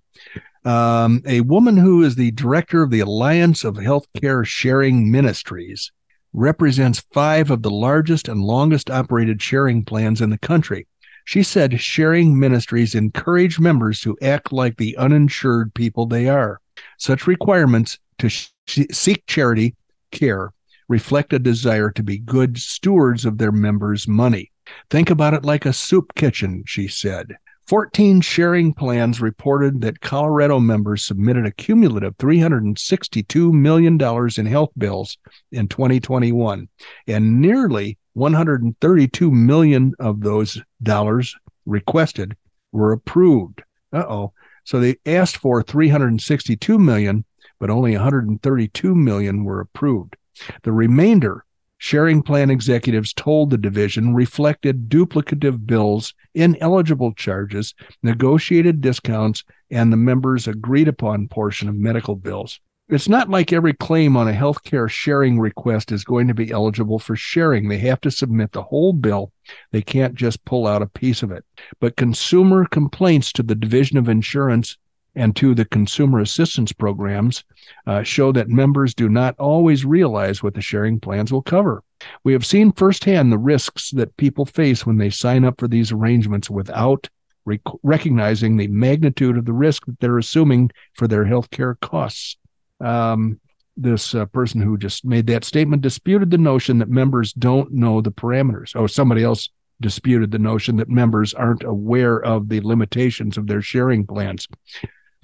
Um, 0.64 1.22
a 1.28 1.42
woman 1.42 1.78
who 1.78 2.04
is 2.04 2.16
the 2.16 2.32
director 2.32 2.82
of 2.82 2.90
the 2.90 3.02
Alliance 3.02 3.64
of 3.64 3.76
Healthcare 3.76 4.44
Sharing 4.46 5.12
Ministries 5.12 5.92
represents 6.34 7.06
five 7.14 7.52
of 7.52 7.62
the 7.62 7.70
largest 7.70 8.28
and 8.28 8.42
longest 8.42 8.90
operated 8.90 9.42
sharing 9.42 9.86
plans 9.86 10.22
in 10.22 10.32
the 10.32 10.40
country. 10.40 10.88
She 11.24 11.44
said 11.44 11.80
sharing 11.80 12.38
ministries 12.38 12.94
encourage 12.94 13.60
members 13.60 14.00
to 14.02 14.18
act 14.22 14.52
like 14.52 14.78
the 14.78 14.96
uninsured 14.98 15.74
people 15.74 16.06
they 16.06 16.28
are. 16.28 16.60
Such 16.98 17.26
requirements 17.26 18.00
to 18.20 18.30
seek 18.68 19.26
charity 19.28 19.76
care 20.12 20.52
reflect 20.88 21.34
a 21.34 21.40
desire 21.40 21.90
to 21.92 22.04
be 22.04 22.18
good 22.18 22.58
stewards 22.58 23.26
of 23.26 23.38
their 23.38 23.52
members' 23.52 24.08
money. 24.08 24.52
Think 24.90 25.10
about 25.10 25.34
it 25.34 25.46
like 25.46 25.66
a 25.66 25.74
soup 25.74 26.14
kitchen, 26.16 26.64
she 26.66 26.88
said. 26.88 27.36
14 27.68 28.22
sharing 28.22 28.74
plans 28.74 29.20
reported 29.20 29.82
that 29.82 30.00
Colorado 30.00 30.60
members 30.60 31.04
submitted 31.04 31.48
a 31.48 31.52
cumulative 31.52 32.16
$362 32.18 33.52
million 33.52 34.00
in 34.38 34.46
health 34.46 34.70
bills 34.78 35.18
in 35.52 35.68
2021, 35.68 36.70
and 37.08 37.42
nearly 37.42 37.98
132 38.14 39.32
million 39.32 39.94
of 40.00 40.22
those 40.22 40.62
dollars 40.84 41.36
requested 41.66 42.36
were 42.72 42.92
approved. 42.92 43.64
Uh-oh. 43.92 44.32
So 44.64 44.80
they 44.80 44.98
asked 45.06 45.38
for 45.38 45.64
362 45.64 46.78
million, 46.78 47.26
but 47.60 47.70
only 47.70 47.94
132 47.94 48.96
million 48.96 49.44
were 49.44 49.60
approved. 49.60 50.16
The 50.64 50.72
remainder 50.72 51.46
sharing 51.78 52.22
plan 52.24 52.50
executives 52.50 53.14
told 53.14 53.50
the 53.50 53.58
division 53.58 54.14
reflected 54.14 54.90
duplicative 54.90 55.66
bills, 55.66 56.14
ineligible 56.34 57.14
charges, 57.14 57.74
negotiated 58.02 58.82
discounts, 58.82 59.44
and 59.70 59.92
the 59.92 59.98
members' 59.98 60.48
agreed 60.48 60.88
upon 60.88 61.28
portion 61.28 61.70
of 61.70 61.76
medical 61.76 62.16
bills. 62.16 62.60
It's 62.88 63.10
not 63.10 63.32
like 63.32 63.52
every 63.52 63.74
claim 63.74 64.16
on 64.16 64.28
a 64.28 64.34
healthcare 64.34 64.88
sharing 64.88 65.40
request 65.40 65.92
is 65.92 66.04
going 66.04 66.28
to 66.28 66.36
be 66.36 66.52
eligible 66.52 67.00
for 67.00 67.16
sharing. 67.16 67.68
They 67.68 67.80
have 67.80 68.00
to 68.02 68.12
submit 68.12 68.52
the 68.52 68.62
whole 68.62 68.94
bill. 68.94 69.32
They 69.72 69.82
can't 69.82 70.14
just 70.14 70.46
pull 70.46 70.68
out 70.68 70.84
a 70.84 70.88
piece 70.88 71.24
of 71.24 71.32
it. 71.32 71.44
But 71.80 71.98
consumer 71.98 72.66
complaints 72.66 73.32
to 73.34 73.44
the 73.44 73.56
Division 73.56 73.98
of 73.98 74.08
Insurance 74.08 74.78
and 75.16 75.36
to 75.36 75.56
the 75.56 75.66
consumer 75.66 76.20
assistance 76.20 76.72
programs 76.72 77.44
uh, 77.88 78.04
show 78.04 78.32
that 78.32 78.50
members 78.50 78.94
do 78.94 79.10
not 79.10 79.36
always 79.40 79.86
realize 79.86 80.44
what 80.44 80.54
the 80.54 80.62
sharing 80.62 81.00
plans 81.00 81.32
will 81.32 81.42
cover. 81.42 81.84
We 82.24 82.34
have 82.34 82.46
seen 82.46 82.72
firsthand 82.72 83.32
the 83.32 83.38
risks 83.38 83.92
that 83.92 84.18
people 84.18 84.46
face 84.46 84.86
when 84.86 84.98
they 84.98 85.10
sign 85.10 85.46
up 85.46 85.60
for 85.60 85.68
these 85.68 85.92
arrangements 85.92 86.50
without 86.50 87.10
rec- 87.46 87.62
recognizing 87.84 88.58
the 88.58 88.68
magnitude 88.68 89.38
of 89.38 89.46
the 89.46 89.54
risk 89.54 89.86
that 89.86 90.00
they're 90.00 90.18
assuming 90.18 90.72
for 90.94 91.08
their 91.08 91.26
health 91.26 91.50
care 91.52 91.76
costs. 91.76 92.38
Um, 92.80 93.40
this 93.78 94.16
uh, 94.16 94.26
person 94.28 94.62
who 94.62 94.78
just 94.78 95.04
made 95.04 95.28
that 95.28 95.44
statement 95.44 95.82
disputed 95.82 96.32
the 96.32 96.38
notion 96.38 96.78
that 96.80 96.90
members 96.90 97.34
don't 97.34 97.72
know 97.74 98.02
the 98.02 98.12
parameters. 98.12 98.76
Oh, 98.76 98.88
somebody 98.88 99.24
else 99.24 99.50
disputed 99.82 100.32
the 100.32 100.40
notion 100.40 100.78
that 100.78 100.90
members 100.90 101.34
aren't 101.34 101.64
aware 101.64 102.18
of 102.24 102.48
the 102.48 102.62
limitations 102.62 103.38
of 103.38 103.48
their 103.48 103.62
sharing 103.62 104.06
plans. 104.06 104.48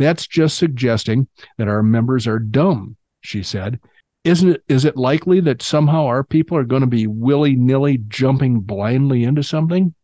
That's 0.01 0.27
just 0.27 0.58
suggesting 0.58 1.27
that 1.58 1.67
our 1.67 1.84
members 1.84 2.27
are 2.27 2.39
dumb, 2.39 2.98
she 3.22 3.43
said. 3.43 3.79
Isn't 4.24 4.50
it 4.50 4.63
is 4.67 4.86
it 4.86 4.98
likely 4.98 5.39
that 5.41 5.62
somehow 5.62 6.05
our 6.05 6.24
people 6.24 6.58
are 6.58 6.63
going 6.63 6.81
to 6.81 6.88
be 6.88 7.08
willy-nilly 7.08 8.00
jumping 8.08 8.62
blindly 8.62 9.24
into 9.24 9.43
something? 9.43 9.96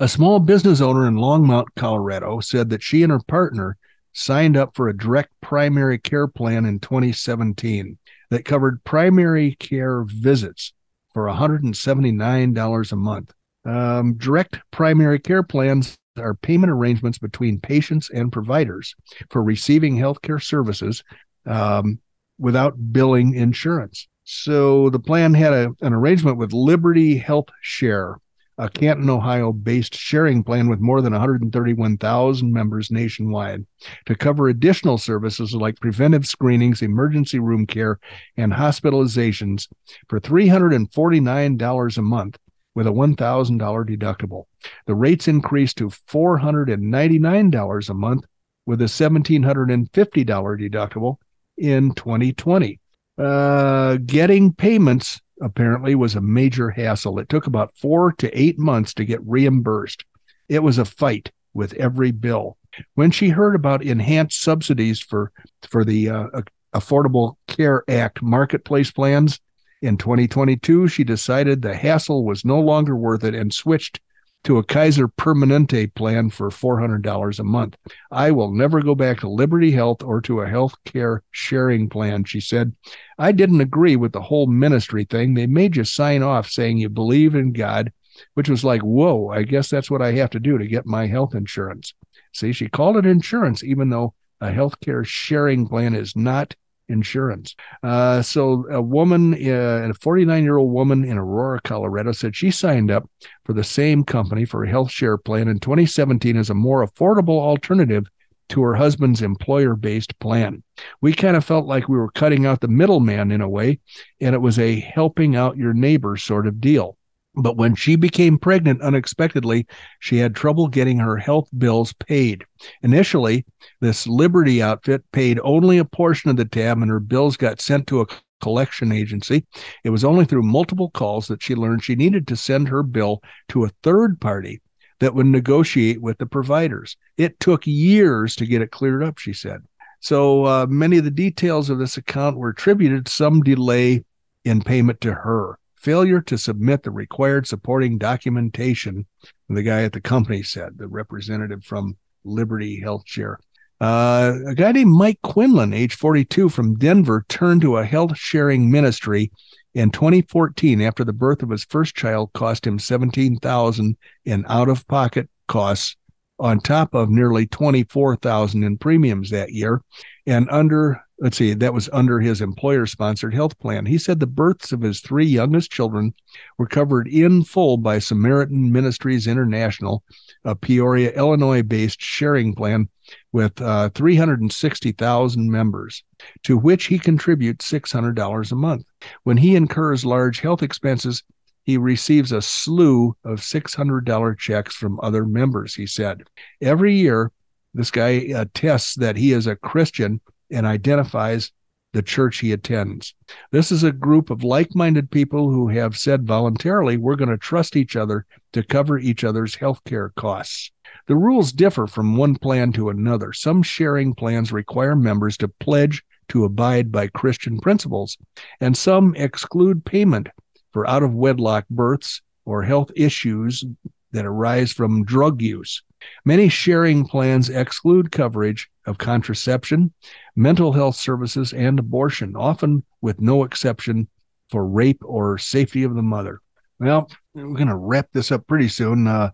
A 0.00 0.08
small 0.08 0.40
business 0.40 0.80
owner 0.80 1.06
in 1.06 1.16
Longmont, 1.16 1.66
Colorado 1.76 2.40
said 2.40 2.70
that 2.70 2.82
she 2.82 3.02
and 3.02 3.12
her 3.12 3.20
partner 3.26 3.76
signed 4.12 4.56
up 4.56 4.74
for 4.74 4.88
a 4.88 4.96
direct 4.96 5.30
primary 5.40 5.98
care 5.98 6.26
plan 6.26 6.64
in 6.64 6.80
2017 6.80 7.98
that 8.30 8.44
covered 8.44 8.82
primary 8.84 9.54
care 9.56 10.04
visits 10.04 10.72
for 11.12 11.26
$179 11.26 12.92
a 12.92 12.96
month. 12.96 13.32
Um, 13.64 14.14
direct 14.14 14.58
primary 14.70 15.18
care 15.18 15.42
plans 15.42 15.96
are 16.24 16.34
payment 16.34 16.70
arrangements 16.70 17.18
between 17.18 17.60
patients 17.60 18.10
and 18.10 18.32
providers 18.32 18.94
for 19.30 19.42
receiving 19.42 19.96
healthcare 19.96 20.42
services 20.42 21.02
um, 21.46 21.98
without 22.38 22.92
billing 22.92 23.34
insurance. 23.34 24.08
So 24.24 24.90
the 24.90 24.98
plan 24.98 25.34
had 25.34 25.52
a, 25.52 25.68
an 25.80 25.92
arrangement 25.92 26.36
with 26.36 26.52
Liberty 26.52 27.16
Health 27.16 27.48
Share, 27.60 28.18
a 28.58 28.68
Canton, 28.68 29.08
Ohio 29.08 29.52
based 29.52 29.94
sharing 29.94 30.42
plan 30.42 30.68
with 30.68 30.80
more 30.80 31.00
than 31.00 31.12
131,000 31.12 32.52
members 32.52 32.90
nationwide 32.90 33.64
to 34.06 34.14
cover 34.14 34.48
additional 34.48 34.98
services 34.98 35.54
like 35.54 35.78
preventive 35.78 36.26
screenings, 36.26 36.82
emergency 36.82 37.38
room 37.38 37.66
care, 37.66 38.00
and 38.36 38.52
hospitalizations 38.52 39.68
for 40.08 40.18
$349 40.18 41.98
a 41.98 42.02
month 42.02 42.38
with 42.76 42.86
a 42.86 42.90
$1,000 42.90 43.58
deductible. 43.58 44.44
The 44.86 44.94
rates 44.94 45.26
increased 45.26 45.78
to 45.78 45.88
$499 45.88 47.88
a 47.88 47.94
month 47.94 48.24
with 48.66 48.82
a 48.82 48.84
$1,750 48.84 49.88
deductible 49.90 51.16
in 51.56 51.94
2020. 51.94 52.78
Uh, 53.16 53.96
getting 54.04 54.52
payments 54.52 55.22
apparently 55.40 55.94
was 55.94 56.16
a 56.16 56.20
major 56.20 56.68
hassle. 56.68 57.18
It 57.18 57.30
took 57.30 57.46
about 57.46 57.74
four 57.78 58.12
to 58.12 58.30
eight 58.38 58.58
months 58.58 58.92
to 58.94 59.06
get 59.06 59.26
reimbursed. 59.26 60.04
It 60.50 60.62
was 60.62 60.76
a 60.76 60.84
fight 60.84 61.32
with 61.54 61.72
every 61.74 62.10
bill. 62.10 62.58
When 62.94 63.10
she 63.10 63.30
heard 63.30 63.54
about 63.54 63.82
enhanced 63.82 64.42
subsidies 64.42 65.00
for 65.00 65.32
for 65.66 65.82
the 65.82 66.10
uh, 66.10 66.26
Affordable 66.74 67.36
Care 67.48 67.84
Act 67.88 68.22
marketplace 68.22 68.90
plans, 68.90 69.40
in 69.82 69.96
2022, 69.96 70.88
she 70.88 71.04
decided 71.04 71.62
the 71.62 71.74
hassle 71.74 72.24
was 72.24 72.44
no 72.44 72.60
longer 72.60 72.96
worth 72.96 73.24
it 73.24 73.34
and 73.34 73.52
switched 73.52 74.00
to 74.44 74.58
a 74.58 74.64
Kaiser 74.64 75.08
Permanente 75.08 75.92
plan 75.94 76.30
for 76.30 76.50
$400 76.50 77.38
a 77.38 77.44
month. 77.44 77.76
I 78.12 78.30
will 78.30 78.52
never 78.52 78.80
go 78.80 78.94
back 78.94 79.20
to 79.20 79.28
Liberty 79.28 79.72
Health 79.72 80.04
or 80.04 80.20
to 80.20 80.40
a 80.40 80.48
health 80.48 80.74
care 80.84 81.24
sharing 81.32 81.88
plan, 81.88 82.22
she 82.22 82.40
said. 82.40 82.72
I 83.18 83.32
didn't 83.32 83.60
agree 83.60 83.96
with 83.96 84.12
the 84.12 84.20
whole 84.20 84.46
ministry 84.46 85.04
thing. 85.04 85.34
They 85.34 85.48
made 85.48 85.74
you 85.74 85.82
sign 85.82 86.22
off 86.22 86.48
saying 86.48 86.78
you 86.78 86.88
believe 86.88 87.34
in 87.34 87.52
God, 87.52 87.92
which 88.34 88.48
was 88.48 88.62
like, 88.62 88.82
whoa, 88.82 89.30
I 89.30 89.42
guess 89.42 89.68
that's 89.68 89.90
what 89.90 90.02
I 90.02 90.12
have 90.12 90.30
to 90.30 90.40
do 90.40 90.58
to 90.58 90.66
get 90.66 90.86
my 90.86 91.08
health 91.08 91.34
insurance. 91.34 91.92
See, 92.32 92.52
she 92.52 92.68
called 92.68 92.96
it 92.96 93.06
insurance, 93.06 93.64
even 93.64 93.90
though 93.90 94.14
a 94.40 94.52
health 94.52 94.78
care 94.78 95.02
sharing 95.02 95.66
plan 95.66 95.94
is 95.94 96.14
not 96.14 96.54
insurance. 96.88 97.54
Uh, 97.82 98.22
so 98.22 98.66
a 98.70 98.80
woman, 98.80 99.34
uh, 99.34 99.88
a 99.90 99.94
49 99.94 100.42
year 100.42 100.56
old 100.56 100.72
woman 100.72 101.04
in 101.04 101.18
Aurora, 101.18 101.60
Colorado, 101.62 102.12
said 102.12 102.36
she 102.36 102.50
signed 102.50 102.90
up 102.90 103.08
for 103.44 103.52
the 103.52 103.64
same 103.64 104.04
company 104.04 104.44
for 104.44 104.64
a 104.64 104.68
health 104.68 104.90
share 104.90 105.18
plan 105.18 105.48
in 105.48 105.58
2017 105.58 106.36
as 106.36 106.50
a 106.50 106.54
more 106.54 106.86
affordable 106.86 107.40
alternative 107.40 108.06
to 108.48 108.62
her 108.62 108.74
husband's 108.74 109.22
employer 109.22 109.74
based 109.74 110.18
plan. 110.20 110.62
We 111.00 111.12
kind 111.12 111.36
of 111.36 111.44
felt 111.44 111.66
like 111.66 111.88
we 111.88 111.96
were 111.96 112.10
cutting 112.12 112.46
out 112.46 112.60
the 112.60 112.68
middleman 112.68 113.32
in 113.32 113.40
a 113.40 113.48
way, 113.48 113.80
and 114.20 114.34
it 114.34 114.40
was 114.40 114.58
a 114.58 114.78
helping 114.80 115.34
out 115.36 115.56
your 115.56 115.74
neighbor 115.74 116.16
sort 116.16 116.46
of 116.46 116.60
deal. 116.60 116.96
But 117.36 117.58
when 117.58 117.74
she 117.74 117.96
became 117.96 118.38
pregnant 118.38 118.80
unexpectedly, 118.80 119.66
she 120.00 120.16
had 120.16 120.34
trouble 120.34 120.68
getting 120.68 120.98
her 120.98 121.18
health 121.18 121.50
bills 121.58 121.92
paid. 121.92 122.44
Initially, 122.82 123.44
this 123.80 124.06
Liberty 124.06 124.62
outfit 124.62 125.04
paid 125.12 125.38
only 125.44 125.76
a 125.76 125.84
portion 125.84 126.30
of 126.30 126.38
the 126.38 126.46
tab, 126.46 126.78
and 126.78 126.90
her 126.90 127.00
bills 127.00 127.36
got 127.36 127.60
sent 127.60 127.86
to 127.88 128.00
a 128.00 128.06
collection 128.40 128.90
agency. 128.90 129.44
It 129.84 129.90
was 129.90 130.02
only 130.02 130.24
through 130.24 130.44
multiple 130.44 130.90
calls 130.90 131.26
that 131.28 131.42
she 131.42 131.54
learned 131.54 131.84
she 131.84 131.94
needed 131.94 132.26
to 132.28 132.36
send 132.36 132.68
her 132.68 132.82
bill 132.82 133.22
to 133.48 133.64
a 133.64 133.70
third 133.82 134.18
party 134.18 134.62
that 135.00 135.14
would 135.14 135.26
negotiate 135.26 136.00
with 136.00 136.16
the 136.16 136.26
providers. 136.26 136.96
It 137.18 137.38
took 137.38 137.66
years 137.66 138.34
to 138.36 138.46
get 138.46 138.62
it 138.62 138.70
cleared 138.70 139.02
up, 139.02 139.18
she 139.18 139.34
said. 139.34 139.60
So 140.00 140.46
uh, 140.46 140.66
many 140.70 140.96
of 140.96 141.04
the 141.04 141.10
details 141.10 141.68
of 141.68 141.78
this 141.78 141.98
account 141.98 142.38
were 142.38 142.50
attributed 142.50 143.04
to 143.06 143.12
some 143.12 143.42
delay 143.42 144.04
in 144.44 144.62
payment 144.62 145.02
to 145.02 145.12
her 145.12 145.58
failure 145.76 146.20
to 146.22 146.38
submit 146.38 146.82
the 146.82 146.90
required 146.90 147.46
supporting 147.46 147.98
documentation, 147.98 149.06
the 149.48 149.62
guy 149.62 149.82
at 149.82 149.92
the 149.92 150.00
company 150.00 150.42
said, 150.42 150.78
the 150.78 150.88
representative 150.88 151.64
from 151.64 151.96
Liberty 152.24 152.80
Health 152.80 153.02
Share. 153.06 153.38
Uh, 153.80 154.38
a 154.48 154.54
guy 154.54 154.72
named 154.72 154.92
Mike 154.92 155.20
Quinlan, 155.22 155.74
age 155.74 155.94
42, 155.94 156.48
from 156.48 156.78
Denver, 156.78 157.24
turned 157.28 157.60
to 157.60 157.76
a 157.76 157.84
health 157.84 158.16
sharing 158.16 158.70
ministry 158.70 159.30
in 159.74 159.90
2014 159.90 160.80
after 160.80 161.04
the 161.04 161.12
birth 161.12 161.42
of 161.42 161.50
his 161.50 161.64
first 161.64 161.94
child 161.94 162.32
cost 162.32 162.66
him 162.66 162.78
17,000 162.78 163.96
in 164.24 164.44
out-of-pocket 164.48 165.28
costs 165.46 165.96
on 166.38 166.60
top 166.60 166.94
of 166.94 167.10
nearly 167.10 167.46
24,000 167.46 168.62
in 168.62 168.78
premiums 168.78 169.30
that 169.30 169.52
year 169.52 169.82
and 170.26 170.48
under 170.50 171.02
let's 171.18 171.38
see, 171.38 171.54
that 171.54 171.72
was 171.72 171.88
under 171.92 172.20
his 172.20 172.40
employer 172.40 172.86
sponsored 172.86 173.34
health 173.34 173.58
plan. 173.58 173.86
He 173.86 173.98
said 173.98 174.20
the 174.20 174.26
births 174.26 174.72
of 174.72 174.82
his 174.82 175.00
three 175.00 175.24
youngest 175.24 175.70
children 175.70 176.14
were 176.58 176.66
covered 176.66 177.08
in 177.08 177.42
full 177.42 177.78
by 177.78 177.98
Samaritan 177.98 178.70
Ministries 178.70 179.26
International, 179.26 180.02
a 180.44 180.54
Peoria, 180.54 181.12
Illinois 181.12 181.62
based 181.62 182.00
sharing 182.00 182.54
plan 182.54 182.88
with 183.32 183.60
uh, 183.62 183.88
360,000 183.90 185.50
members, 185.50 186.02
to 186.42 186.58
which 186.58 186.86
he 186.86 186.98
contributes 186.98 187.70
$600 187.70 188.52
a 188.52 188.54
month. 188.54 188.84
When 189.22 189.38
he 189.38 189.56
incurs 189.56 190.04
large 190.04 190.40
health 190.40 190.62
expenses, 190.62 191.22
he 191.64 191.78
receives 191.78 192.30
a 192.30 192.42
slew 192.42 193.16
of 193.24 193.40
$600 193.40 194.38
checks 194.38 194.74
from 194.74 195.00
other 195.02 195.24
members, 195.24 195.74
he 195.74 195.86
said. 195.86 196.22
Every 196.60 196.94
year, 196.94 197.32
this 197.74 197.90
guy 197.90 198.10
attests 198.34 198.94
that 198.96 199.16
he 199.16 199.32
is 199.32 199.46
a 199.46 199.56
Christian 199.56 200.20
and 200.50 200.66
identifies 200.66 201.52
the 201.92 202.02
church 202.02 202.38
he 202.38 202.52
attends. 202.52 203.14
This 203.52 203.72
is 203.72 203.82
a 203.82 203.92
group 203.92 204.28
of 204.28 204.44
like 204.44 204.74
minded 204.74 205.10
people 205.10 205.50
who 205.50 205.68
have 205.68 205.96
said 205.96 206.26
voluntarily, 206.26 206.96
we're 206.96 207.16
going 207.16 207.30
to 207.30 207.38
trust 207.38 207.74
each 207.74 207.96
other 207.96 208.26
to 208.52 208.62
cover 208.62 208.98
each 208.98 209.24
other's 209.24 209.54
health 209.54 209.82
care 209.84 210.12
costs. 210.16 210.70
The 211.06 211.16
rules 211.16 211.52
differ 211.52 211.86
from 211.86 212.16
one 212.16 212.36
plan 212.36 212.72
to 212.72 212.90
another. 212.90 213.32
Some 213.32 213.62
sharing 213.62 214.14
plans 214.14 214.52
require 214.52 214.94
members 214.94 215.36
to 215.38 215.48
pledge 215.48 216.02
to 216.28 216.44
abide 216.44 216.90
by 216.90 217.06
Christian 217.06 217.58
principles, 217.60 218.18
and 218.60 218.76
some 218.76 219.14
exclude 219.14 219.84
payment 219.84 220.28
for 220.72 220.86
out 220.88 221.02
of 221.02 221.14
wedlock 221.14 221.66
births 221.70 222.20
or 222.44 222.62
health 222.62 222.90
issues 222.94 223.64
that 224.12 224.26
arise 224.26 224.72
from 224.72 225.04
drug 225.04 225.42
use. 225.42 225.82
Many 226.24 226.48
sharing 226.48 227.06
plans 227.06 227.48
exclude 227.48 228.12
coverage 228.12 228.68
of 228.86 228.98
contraception, 228.98 229.92
mental 230.36 230.72
health 230.72 230.96
services, 230.96 231.52
and 231.52 231.78
abortion, 231.78 232.36
often 232.36 232.84
with 233.00 233.20
no 233.20 233.44
exception 233.44 234.08
for 234.50 234.66
rape 234.66 235.02
or 235.04 235.38
safety 235.38 235.82
of 235.82 235.94
the 235.94 236.02
mother. 236.02 236.40
Well, 236.78 237.10
we're 237.34 237.54
going 237.54 237.68
to 237.68 237.76
wrap 237.76 238.08
this 238.12 238.30
up 238.30 238.46
pretty 238.46 238.68
soon. 238.68 239.06
Uh, 239.06 239.30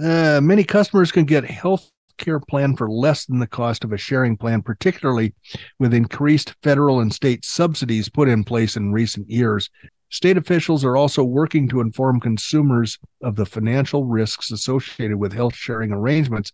uh, 0.00 0.40
many 0.42 0.64
customers 0.64 1.12
can 1.12 1.24
get 1.24 1.44
health 1.44 1.90
care 2.16 2.40
plan 2.40 2.76
for 2.76 2.90
less 2.90 3.24
than 3.26 3.38
the 3.38 3.46
cost 3.46 3.84
of 3.84 3.92
a 3.92 3.98
sharing 3.98 4.36
plan, 4.36 4.62
particularly 4.62 5.34
with 5.78 5.94
increased 5.94 6.54
federal 6.62 7.00
and 7.00 7.12
state 7.12 7.44
subsidies 7.44 8.08
put 8.08 8.28
in 8.28 8.44
place 8.44 8.76
in 8.76 8.92
recent 8.92 9.28
years. 9.28 9.68
State 10.10 10.36
officials 10.36 10.84
are 10.84 10.96
also 10.96 11.22
working 11.22 11.68
to 11.68 11.80
inform 11.80 12.20
consumers 12.20 12.98
of 13.22 13.36
the 13.36 13.46
financial 13.46 14.04
risks 14.04 14.50
associated 14.50 15.16
with 15.16 15.32
health 15.32 15.54
sharing 15.54 15.92
arrangements, 15.92 16.52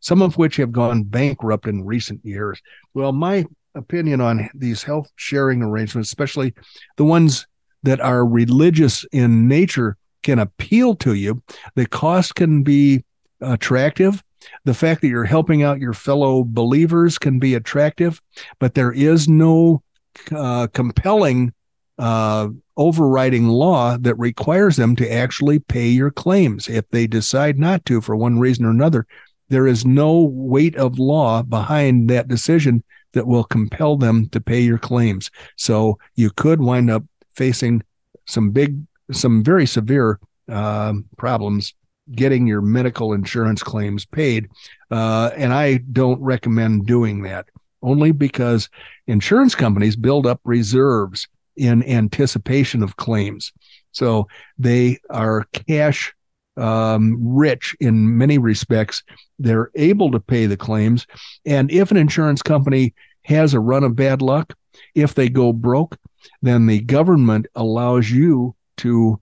some 0.00 0.20
of 0.22 0.36
which 0.36 0.56
have 0.56 0.70
gone 0.70 1.02
bankrupt 1.02 1.66
in 1.66 1.84
recent 1.84 2.24
years. 2.24 2.60
Well, 2.94 3.12
my 3.12 3.46
opinion 3.74 4.20
on 4.20 4.50
these 4.54 4.82
health 4.82 5.10
sharing 5.16 5.62
arrangements, 5.62 6.10
especially 6.10 6.54
the 6.96 7.04
ones 7.04 7.46
that 7.82 8.00
are 8.00 8.26
religious 8.26 9.04
in 9.12 9.48
nature, 9.48 9.96
can 10.22 10.38
appeal 10.38 10.94
to 10.96 11.14
you. 11.14 11.42
The 11.76 11.86
cost 11.86 12.34
can 12.34 12.62
be 12.62 13.04
attractive. 13.40 14.22
The 14.64 14.74
fact 14.74 15.00
that 15.00 15.08
you're 15.08 15.24
helping 15.24 15.62
out 15.62 15.80
your 15.80 15.92
fellow 15.94 16.44
believers 16.44 17.18
can 17.18 17.38
be 17.38 17.54
attractive, 17.54 18.20
but 18.58 18.74
there 18.74 18.92
is 18.92 19.28
no 19.28 19.82
uh, 20.30 20.66
compelling 20.68 21.54
uh, 22.00 22.48
overriding 22.78 23.46
law 23.48 23.96
that 23.98 24.14
requires 24.16 24.76
them 24.76 24.96
to 24.96 25.12
actually 25.12 25.58
pay 25.58 25.86
your 25.86 26.10
claims. 26.10 26.66
If 26.66 26.88
they 26.90 27.06
decide 27.06 27.58
not 27.58 27.84
to 27.84 28.00
for 28.00 28.16
one 28.16 28.38
reason 28.38 28.64
or 28.64 28.70
another, 28.70 29.06
there 29.50 29.66
is 29.66 29.84
no 29.84 30.24
weight 30.32 30.76
of 30.76 30.98
law 30.98 31.42
behind 31.42 32.08
that 32.08 32.26
decision 32.26 32.82
that 33.12 33.26
will 33.26 33.44
compel 33.44 33.96
them 33.96 34.28
to 34.30 34.40
pay 34.40 34.60
your 34.60 34.78
claims. 34.78 35.30
So 35.56 35.98
you 36.14 36.30
could 36.30 36.60
wind 36.60 36.90
up 36.90 37.04
facing 37.34 37.82
some 38.26 38.50
big, 38.50 38.78
some 39.12 39.44
very 39.44 39.66
severe 39.66 40.18
uh, 40.48 40.94
problems 41.18 41.74
getting 42.12 42.46
your 42.46 42.62
medical 42.62 43.12
insurance 43.12 43.62
claims 43.62 44.06
paid. 44.06 44.48
Uh, 44.90 45.30
and 45.36 45.52
I 45.52 45.78
don't 45.92 46.20
recommend 46.20 46.86
doing 46.86 47.22
that 47.22 47.46
only 47.82 48.12
because 48.12 48.68
insurance 49.06 49.54
companies 49.54 49.96
build 49.96 50.26
up 50.26 50.40
reserves 50.44 51.28
in 51.60 51.82
anticipation 51.84 52.82
of 52.82 52.96
claims. 52.96 53.52
So 53.92 54.28
they 54.58 54.98
are 55.10 55.46
cash 55.52 56.14
um, 56.56 57.16
rich 57.20 57.76
in 57.80 58.16
many 58.16 58.38
respects. 58.38 59.02
They're 59.38 59.70
able 59.74 60.10
to 60.12 60.20
pay 60.20 60.46
the 60.46 60.56
claims. 60.56 61.06
And 61.46 61.70
if 61.70 61.90
an 61.90 61.96
insurance 61.96 62.42
company 62.42 62.94
has 63.24 63.54
a 63.54 63.60
run 63.60 63.84
of 63.84 63.96
bad 63.96 64.22
luck, 64.22 64.54
if 64.94 65.14
they 65.14 65.28
go 65.28 65.52
broke, 65.52 65.96
then 66.42 66.66
the 66.66 66.80
government 66.80 67.46
allows 67.54 68.10
you 68.10 68.54
to 68.78 69.20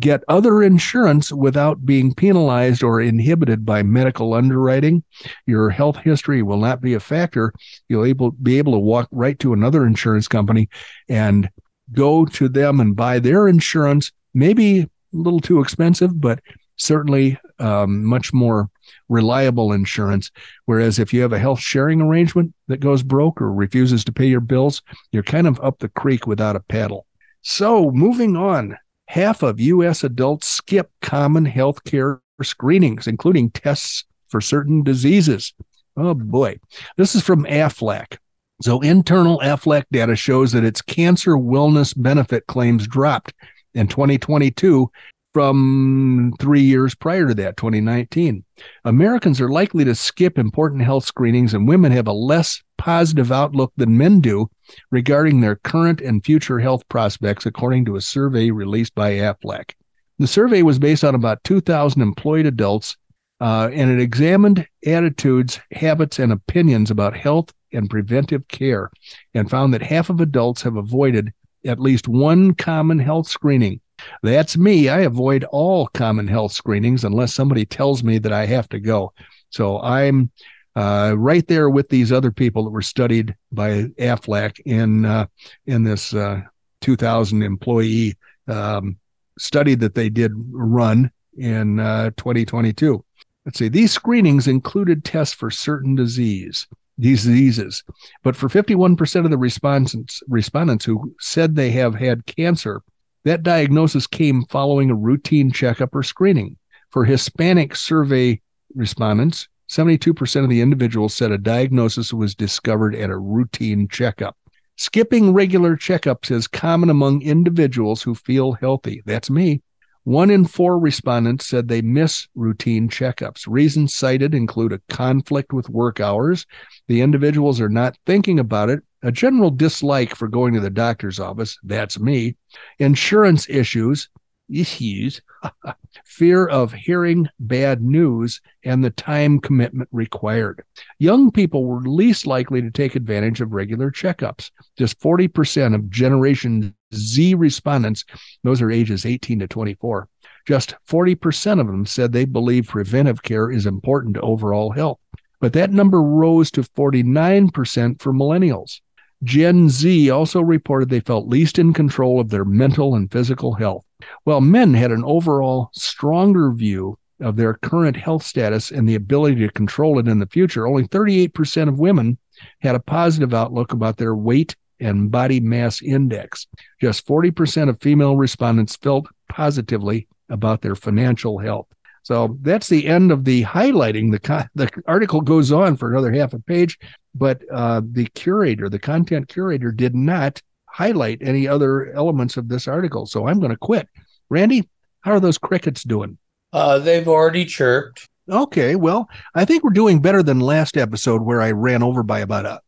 get 0.00 0.24
other 0.28 0.62
insurance 0.62 1.30
without 1.30 1.86
being 1.86 2.12
penalized 2.12 2.82
or 2.82 3.00
inhibited 3.00 3.64
by 3.64 3.82
medical 3.84 4.34
underwriting. 4.34 5.04
Your 5.46 5.70
health 5.70 5.98
history 5.98 6.42
will 6.42 6.56
not 6.56 6.80
be 6.80 6.94
a 6.94 7.00
factor. 7.00 7.52
You'll 7.88 8.04
able, 8.04 8.32
be 8.32 8.58
able 8.58 8.72
to 8.72 8.80
walk 8.80 9.08
right 9.12 9.38
to 9.38 9.52
another 9.52 9.86
insurance 9.86 10.26
company 10.26 10.68
and 11.08 11.48
go 11.92 12.24
to 12.24 12.48
them 12.48 12.80
and 12.80 12.96
buy 12.96 13.18
their 13.18 13.48
insurance, 13.48 14.12
maybe 14.34 14.80
a 14.80 14.88
little 15.12 15.40
too 15.40 15.60
expensive, 15.60 16.20
but 16.20 16.40
certainly 16.76 17.38
um, 17.58 18.04
much 18.04 18.32
more 18.32 18.68
reliable 19.08 19.72
insurance. 19.72 20.30
Whereas 20.66 20.98
if 20.98 21.12
you 21.12 21.22
have 21.22 21.32
a 21.32 21.38
health 21.38 21.60
sharing 21.60 22.00
arrangement 22.00 22.54
that 22.68 22.80
goes 22.80 23.02
broke 23.02 23.40
or 23.40 23.52
refuses 23.52 24.04
to 24.04 24.12
pay 24.12 24.26
your 24.26 24.40
bills, 24.40 24.82
you're 25.12 25.22
kind 25.22 25.46
of 25.46 25.60
up 25.60 25.78
the 25.78 25.88
creek 25.88 26.26
without 26.26 26.56
a 26.56 26.60
paddle. 26.60 27.06
So 27.42 27.90
moving 27.90 28.36
on, 28.36 28.76
half 29.08 29.42
of 29.42 29.60
U.S. 29.60 30.04
adults 30.04 30.48
skip 30.48 30.90
common 31.00 31.44
health 31.44 31.84
care 31.84 32.20
screenings, 32.42 33.06
including 33.06 33.50
tests 33.50 34.04
for 34.28 34.40
certain 34.40 34.82
diseases. 34.82 35.54
Oh 35.96 36.14
boy. 36.14 36.58
This 36.96 37.14
is 37.14 37.22
from 37.22 37.44
AFLAC. 37.44 38.18
So, 38.62 38.80
internal 38.80 39.38
AFLAC 39.40 39.84
data 39.92 40.16
shows 40.16 40.52
that 40.52 40.64
its 40.64 40.80
cancer 40.80 41.32
wellness 41.32 41.92
benefit 41.94 42.46
claims 42.46 42.86
dropped 42.86 43.34
in 43.74 43.86
2022 43.86 44.90
from 45.34 46.32
three 46.40 46.62
years 46.62 46.94
prior 46.94 47.28
to 47.28 47.34
that, 47.34 47.58
2019. 47.58 48.42
Americans 48.86 49.38
are 49.38 49.50
likely 49.50 49.84
to 49.84 49.94
skip 49.94 50.38
important 50.38 50.80
health 50.80 51.04
screenings, 51.04 51.52
and 51.52 51.68
women 51.68 51.92
have 51.92 52.06
a 52.06 52.12
less 52.12 52.62
positive 52.78 53.30
outlook 53.30 53.70
than 53.76 53.98
men 53.98 54.22
do 54.22 54.48
regarding 54.90 55.42
their 55.42 55.56
current 55.56 56.00
and 56.00 56.24
future 56.24 56.58
health 56.58 56.88
prospects, 56.88 57.44
according 57.44 57.84
to 57.84 57.96
a 57.96 58.00
survey 58.00 58.50
released 58.50 58.94
by 58.94 59.12
AFLAC. 59.12 59.74
The 60.18 60.26
survey 60.26 60.62
was 60.62 60.78
based 60.78 61.04
on 61.04 61.14
about 61.14 61.44
2,000 61.44 62.00
employed 62.00 62.46
adults, 62.46 62.96
uh, 63.38 63.68
and 63.70 63.90
it 63.90 64.00
examined 64.00 64.66
attitudes, 64.86 65.60
habits, 65.72 66.18
and 66.18 66.32
opinions 66.32 66.90
about 66.90 67.14
health 67.14 67.52
and 67.72 67.90
preventive 67.90 68.48
care 68.48 68.90
and 69.34 69.50
found 69.50 69.74
that 69.74 69.82
half 69.82 70.10
of 70.10 70.20
adults 70.20 70.62
have 70.62 70.76
avoided 70.76 71.32
at 71.66 71.80
least 71.80 72.08
one 72.08 72.54
common 72.54 72.98
health 72.98 73.28
screening. 73.28 73.80
That's 74.22 74.56
me. 74.56 74.88
I 74.88 75.00
avoid 75.00 75.44
all 75.44 75.88
common 75.88 76.28
health 76.28 76.52
screenings 76.52 77.04
unless 77.04 77.34
somebody 77.34 77.64
tells 77.64 78.02
me 78.02 78.18
that 78.18 78.32
I 78.32 78.46
have 78.46 78.68
to 78.70 78.80
go. 78.80 79.12
So 79.50 79.80
I'm 79.80 80.30
uh, 80.74 81.14
right 81.16 81.46
there 81.46 81.70
with 81.70 81.88
these 81.88 82.12
other 82.12 82.30
people 82.30 82.64
that 82.64 82.70
were 82.70 82.82
studied 82.82 83.34
by 83.50 83.84
AFLAC 83.98 84.60
in 84.66 85.06
uh, 85.06 85.26
in 85.66 85.84
this 85.84 86.12
uh, 86.12 86.42
2,000 86.82 87.42
employee 87.42 88.16
um, 88.48 88.98
study 89.38 89.74
that 89.76 89.94
they 89.94 90.10
did 90.10 90.32
run 90.52 91.10
in 91.38 91.80
uh, 91.80 92.10
2022. 92.16 93.02
Let's 93.44 93.58
see. 93.58 93.68
These 93.68 93.92
screenings 93.92 94.48
included 94.48 95.04
tests 95.04 95.34
for 95.34 95.50
certain 95.50 95.94
disease 95.94 96.66
diseases. 96.98 97.84
But 98.22 98.36
for 98.36 98.48
51% 98.48 99.24
of 99.24 99.30
the 99.30 99.38
respondents, 99.38 100.22
respondents 100.28 100.84
who 100.84 101.14
said 101.20 101.54
they 101.54 101.70
have 101.70 101.94
had 101.94 102.26
cancer, 102.26 102.82
that 103.24 103.42
diagnosis 103.42 104.06
came 104.06 104.44
following 104.44 104.90
a 104.90 104.94
routine 104.94 105.50
checkup 105.50 105.94
or 105.94 106.02
screening. 106.02 106.56
For 106.90 107.04
Hispanic 107.04 107.74
survey 107.74 108.40
respondents, 108.74 109.48
72% 109.68 110.44
of 110.44 110.48
the 110.48 110.60
individuals 110.60 111.14
said 111.14 111.32
a 111.32 111.38
diagnosis 111.38 112.12
was 112.12 112.34
discovered 112.34 112.94
at 112.94 113.10
a 113.10 113.18
routine 113.18 113.88
checkup. 113.88 114.36
Skipping 114.76 115.32
regular 115.32 115.76
checkups 115.76 116.30
is 116.30 116.46
common 116.46 116.90
among 116.90 117.22
individuals 117.22 118.02
who 118.02 118.14
feel 118.14 118.52
healthy. 118.52 119.02
That's 119.06 119.30
me. 119.30 119.62
One 120.06 120.30
in 120.30 120.44
four 120.44 120.78
respondents 120.78 121.46
said 121.46 121.66
they 121.66 121.82
miss 121.82 122.28
routine 122.36 122.88
checkups. 122.88 123.42
Reasons 123.48 123.92
cited 123.92 124.36
include 124.36 124.72
a 124.72 124.80
conflict 124.88 125.52
with 125.52 125.68
work 125.68 125.98
hours, 125.98 126.46
the 126.86 127.00
individuals 127.00 127.60
are 127.60 127.68
not 127.68 127.98
thinking 128.06 128.38
about 128.38 128.70
it, 128.70 128.84
a 129.02 129.10
general 129.10 129.50
dislike 129.50 130.14
for 130.14 130.28
going 130.28 130.54
to 130.54 130.60
the 130.60 130.70
doctor's 130.70 131.18
office, 131.18 131.58
that's 131.64 131.98
me, 131.98 132.36
insurance 132.78 133.48
issues, 133.50 134.08
issues, 134.48 135.22
fear 136.04 136.46
of 136.46 136.72
hearing 136.72 137.28
bad 137.40 137.82
news, 137.82 138.40
and 138.64 138.84
the 138.84 138.90
time 138.90 139.40
commitment 139.40 139.88
required. 139.90 140.62
Young 141.00 141.32
people 141.32 141.64
were 141.64 141.80
least 141.80 142.28
likely 142.28 142.62
to 142.62 142.70
take 142.70 142.94
advantage 142.94 143.40
of 143.40 143.52
regular 143.52 143.90
checkups. 143.90 144.52
Just 144.78 145.00
40% 145.00 145.74
of 145.74 145.90
Generation 145.90 146.75
Z 146.94 147.34
respondents, 147.34 148.04
those 148.42 148.62
are 148.62 148.70
ages 148.70 149.04
18 149.04 149.40
to 149.40 149.48
24, 149.48 150.08
just 150.46 150.74
40% 150.88 151.60
of 151.60 151.66
them 151.66 151.86
said 151.86 152.12
they 152.12 152.24
believe 152.24 152.68
preventive 152.68 153.22
care 153.22 153.50
is 153.50 153.66
important 153.66 154.14
to 154.14 154.20
overall 154.20 154.70
health. 154.70 154.98
But 155.40 155.52
that 155.54 155.72
number 155.72 156.02
rose 156.02 156.50
to 156.52 156.62
49% 156.62 158.00
for 158.00 158.12
millennials. 158.12 158.80
Gen 159.24 159.68
Z 159.68 160.10
also 160.10 160.40
reported 160.40 160.88
they 160.88 161.00
felt 161.00 161.28
least 161.28 161.58
in 161.58 161.72
control 161.72 162.20
of 162.20 162.28
their 162.28 162.44
mental 162.44 162.94
and 162.94 163.10
physical 163.10 163.54
health, 163.54 163.84
while 164.24 164.40
men 164.40 164.74
had 164.74 164.92
an 164.92 165.04
overall 165.04 165.70
stronger 165.72 166.52
view 166.52 166.98
of 167.20 167.36
their 167.36 167.54
current 167.54 167.96
health 167.96 168.22
status 168.22 168.70
and 168.70 168.88
the 168.88 168.94
ability 168.94 169.36
to 169.36 169.50
control 169.52 169.98
it 169.98 170.06
in 170.06 170.18
the 170.18 170.26
future. 170.26 170.66
Only 170.66 170.86
38% 170.86 171.68
of 171.68 171.78
women 171.78 172.18
had 172.60 172.74
a 172.74 172.80
positive 172.80 173.32
outlook 173.32 173.72
about 173.72 173.96
their 173.96 174.14
weight 174.14 174.54
and 174.80 175.10
body 175.10 175.40
mass 175.40 175.82
index. 175.82 176.46
Just 176.80 177.06
40% 177.06 177.68
of 177.68 177.80
female 177.80 178.16
respondents 178.16 178.76
felt 178.76 179.06
positively 179.28 180.06
about 180.28 180.62
their 180.62 180.74
financial 180.74 181.38
health. 181.38 181.66
So 182.02 182.38
that's 182.42 182.68
the 182.68 182.86
end 182.86 183.10
of 183.10 183.24
the 183.24 183.44
highlighting. 183.44 184.12
The, 184.12 184.48
the 184.54 184.70
article 184.86 185.20
goes 185.20 185.50
on 185.50 185.76
for 185.76 185.90
another 185.90 186.12
half 186.12 186.34
a 186.34 186.38
page, 186.38 186.78
but 187.14 187.42
uh, 187.52 187.82
the 187.84 188.06
curator, 188.14 188.68
the 188.68 188.78
content 188.78 189.28
curator, 189.28 189.72
did 189.72 189.94
not 189.94 190.40
highlight 190.66 191.18
any 191.20 191.48
other 191.48 191.92
elements 191.94 192.36
of 192.36 192.48
this 192.48 192.68
article. 192.68 193.06
So 193.06 193.26
I'm 193.26 193.40
going 193.40 193.50
to 193.50 193.56
quit. 193.56 193.88
Randy, 194.28 194.68
how 195.00 195.12
are 195.12 195.20
those 195.20 195.38
crickets 195.38 195.82
doing? 195.82 196.18
Uh, 196.52 196.78
they've 196.78 197.08
already 197.08 197.44
chirped. 197.44 198.08
Okay, 198.28 198.76
well, 198.76 199.08
I 199.34 199.44
think 199.44 199.62
we're 199.62 199.70
doing 199.70 200.00
better 200.00 200.22
than 200.22 200.40
last 200.40 200.76
episode 200.76 201.22
where 201.22 201.40
I 201.40 201.52
ran 201.52 201.82
over 201.82 202.02
by 202.02 202.20
about 202.20 202.44
a, 202.44 202.60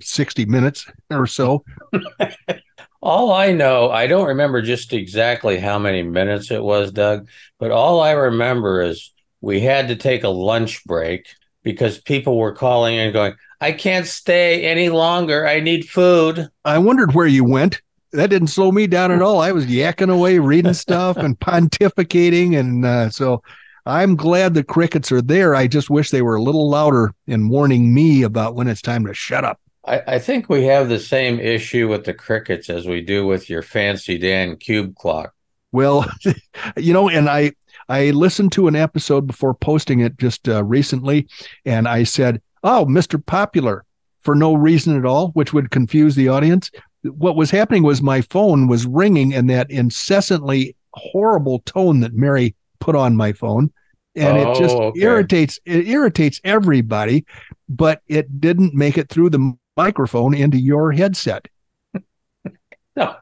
60 0.00 0.46
minutes 0.46 0.86
or 1.10 1.26
so. 1.26 1.64
all 3.02 3.32
I 3.32 3.52
know, 3.52 3.90
I 3.90 4.06
don't 4.06 4.28
remember 4.28 4.62
just 4.62 4.92
exactly 4.92 5.58
how 5.58 5.78
many 5.78 6.02
minutes 6.02 6.50
it 6.50 6.62
was, 6.62 6.92
Doug, 6.92 7.28
but 7.58 7.70
all 7.70 8.00
I 8.00 8.12
remember 8.12 8.80
is 8.82 9.12
we 9.40 9.60
had 9.60 9.88
to 9.88 9.96
take 9.96 10.24
a 10.24 10.28
lunch 10.28 10.84
break 10.84 11.26
because 11.62 12.00
people 12.00 12.38
were 12.38 12.54
calling 12.54 12.96
and 12.96 13.12
going, 13.12 13.34
I 13.60 13.72
can't 13.72 14.06
stay 14.06 14.64
any 14.64 14.88
longer. 14.88 15.46
I 15.46 15.60
need 15.60 15.88
food. 15.88 16.48
I 16.64 16.78
wondered 16.78 17.14
where 17.14 17.26
you 17.26 17.44
went. 17.44 17.80
That 18.12 18.30
didn't 18.30 18.48
slow 18.48 18.70
me 18.70 18.86
down 18.86 19.10
at 19.10 19.22
all. 19.22 19.40
I 19.40 19.52
was 19.52 19.66
yakking 19.66 20.12
away, 20.12 20.38
reading 20.38 20.74
stuff 20.74 21.16
and 21.16 21.38
pontificating. 21.40 22.58
And 22.58 22.84
uh, 22.84 23.10
so 23.10 23.42
I'm 23.86 24.16
glad 24.16 24.54
the 24.54 24.64
crickets 24.64 25.10
are 25.12 25.22
there. 25.22 25.54
I 25.54 25.66
just 25.66 25.90
wish 25.90 26.10
they 26.10 26.22
were 26.22 26.36
a 26.36 26.42
little 26.42 26.70
louder 26.70 27.12
in 27.26 27.48
warning 27.48 27.92
me 27.92 28.22
about 28.22 28.54
when 28.54 28.68
it's 28.68 28.82
time 28.82 29.04
to 29.06 29.14
shut 29.14 29.44
up. 29.44 29.60
I, 29.86 30.02
I 30.06 30.18
think 30.18 30.48
we 30.48 30.64
have 30.64 30.88
the 30.88 30.98
same 30.98 31.38
issue 31.38 31.88
with 31.88 32.04
the 32.04 32.14
crickets 32.14 32.70
as 32.70 32.86
we 32.86 33.00
do 33.00 33.26
with 33.26 33.50
your 33.50 33.62
fancy 33.62 34.18
Dan 34.18 34.56
cube 34.56 34.94
clock. 34.96 35.34
Well, 35.72 36.06
you 36.76 36.92
know, 36.92 37.08
and 37.08 37.28
I 37.28 37.52
I 37.88 38.10
listened 38.10 38.52
to 38.52 38.68
an 38.68 38.76
episode 38.76 39.26
before 39.26 39.54
posting 39.54 40.00
it 40.00 40.16
just 40.18 40.48
uh, 40.48 40.64
recently, 40.64 41.28
and 41.64 41.86
I 41.88 42.04
said, 42.04 42.40
"Oh, 42.62 42.84
Mister 42.86 43.18
Popular," 43.18 43.84
for 44.20 44.34
no 44.34 44.54
reason 44.54 44.96
at 44.96 45.04
all, 45.04 45.28
which 45.28 45.52
would 45.52 45.70
confuse 45.70 46.14
the 46.14 46.28
audience. 46.28 46.70
What 47.02 47.36
was 47.36 47.50
happening 47.50 47.82
was 47.82 48.00
my 48.00 48.22
phone 48.22 48.66
was 48.66 48.86
ringing 48.86 49.32
in 49.32 49.46
that 49.48 49.70
incessantly 49.70 50.74
horrible 50.94 51.58
tone 51.60 52.00
that 52.00 52.14
Mary 52.14 52.54
put 52.78 52.96
on 52.96 53.16
my 53.16 53.32
phone 53.32 53.72
and 54.16 54.38
oh, 54.38 54.52
it 54.52 54.58
just 54.58 54.76
oh, 54.76 54.84
okay. 54.84 55.00
irritates 55.00 55.58
it 55.64 55.88
irritates 55.88 56.40
everybody 56.44 57.24
but 57.68 58.02
it 58.06 58.40
didn't 58.40 58.74
make 58.74 58.96
it 58.96 59.08
through 59.08 59.30
the 59.30 59.56
microphone 59.76 60.34
into 60.34 60.58
your 60.58 60.92
headset 60.92 61.48
no 62.96 63.14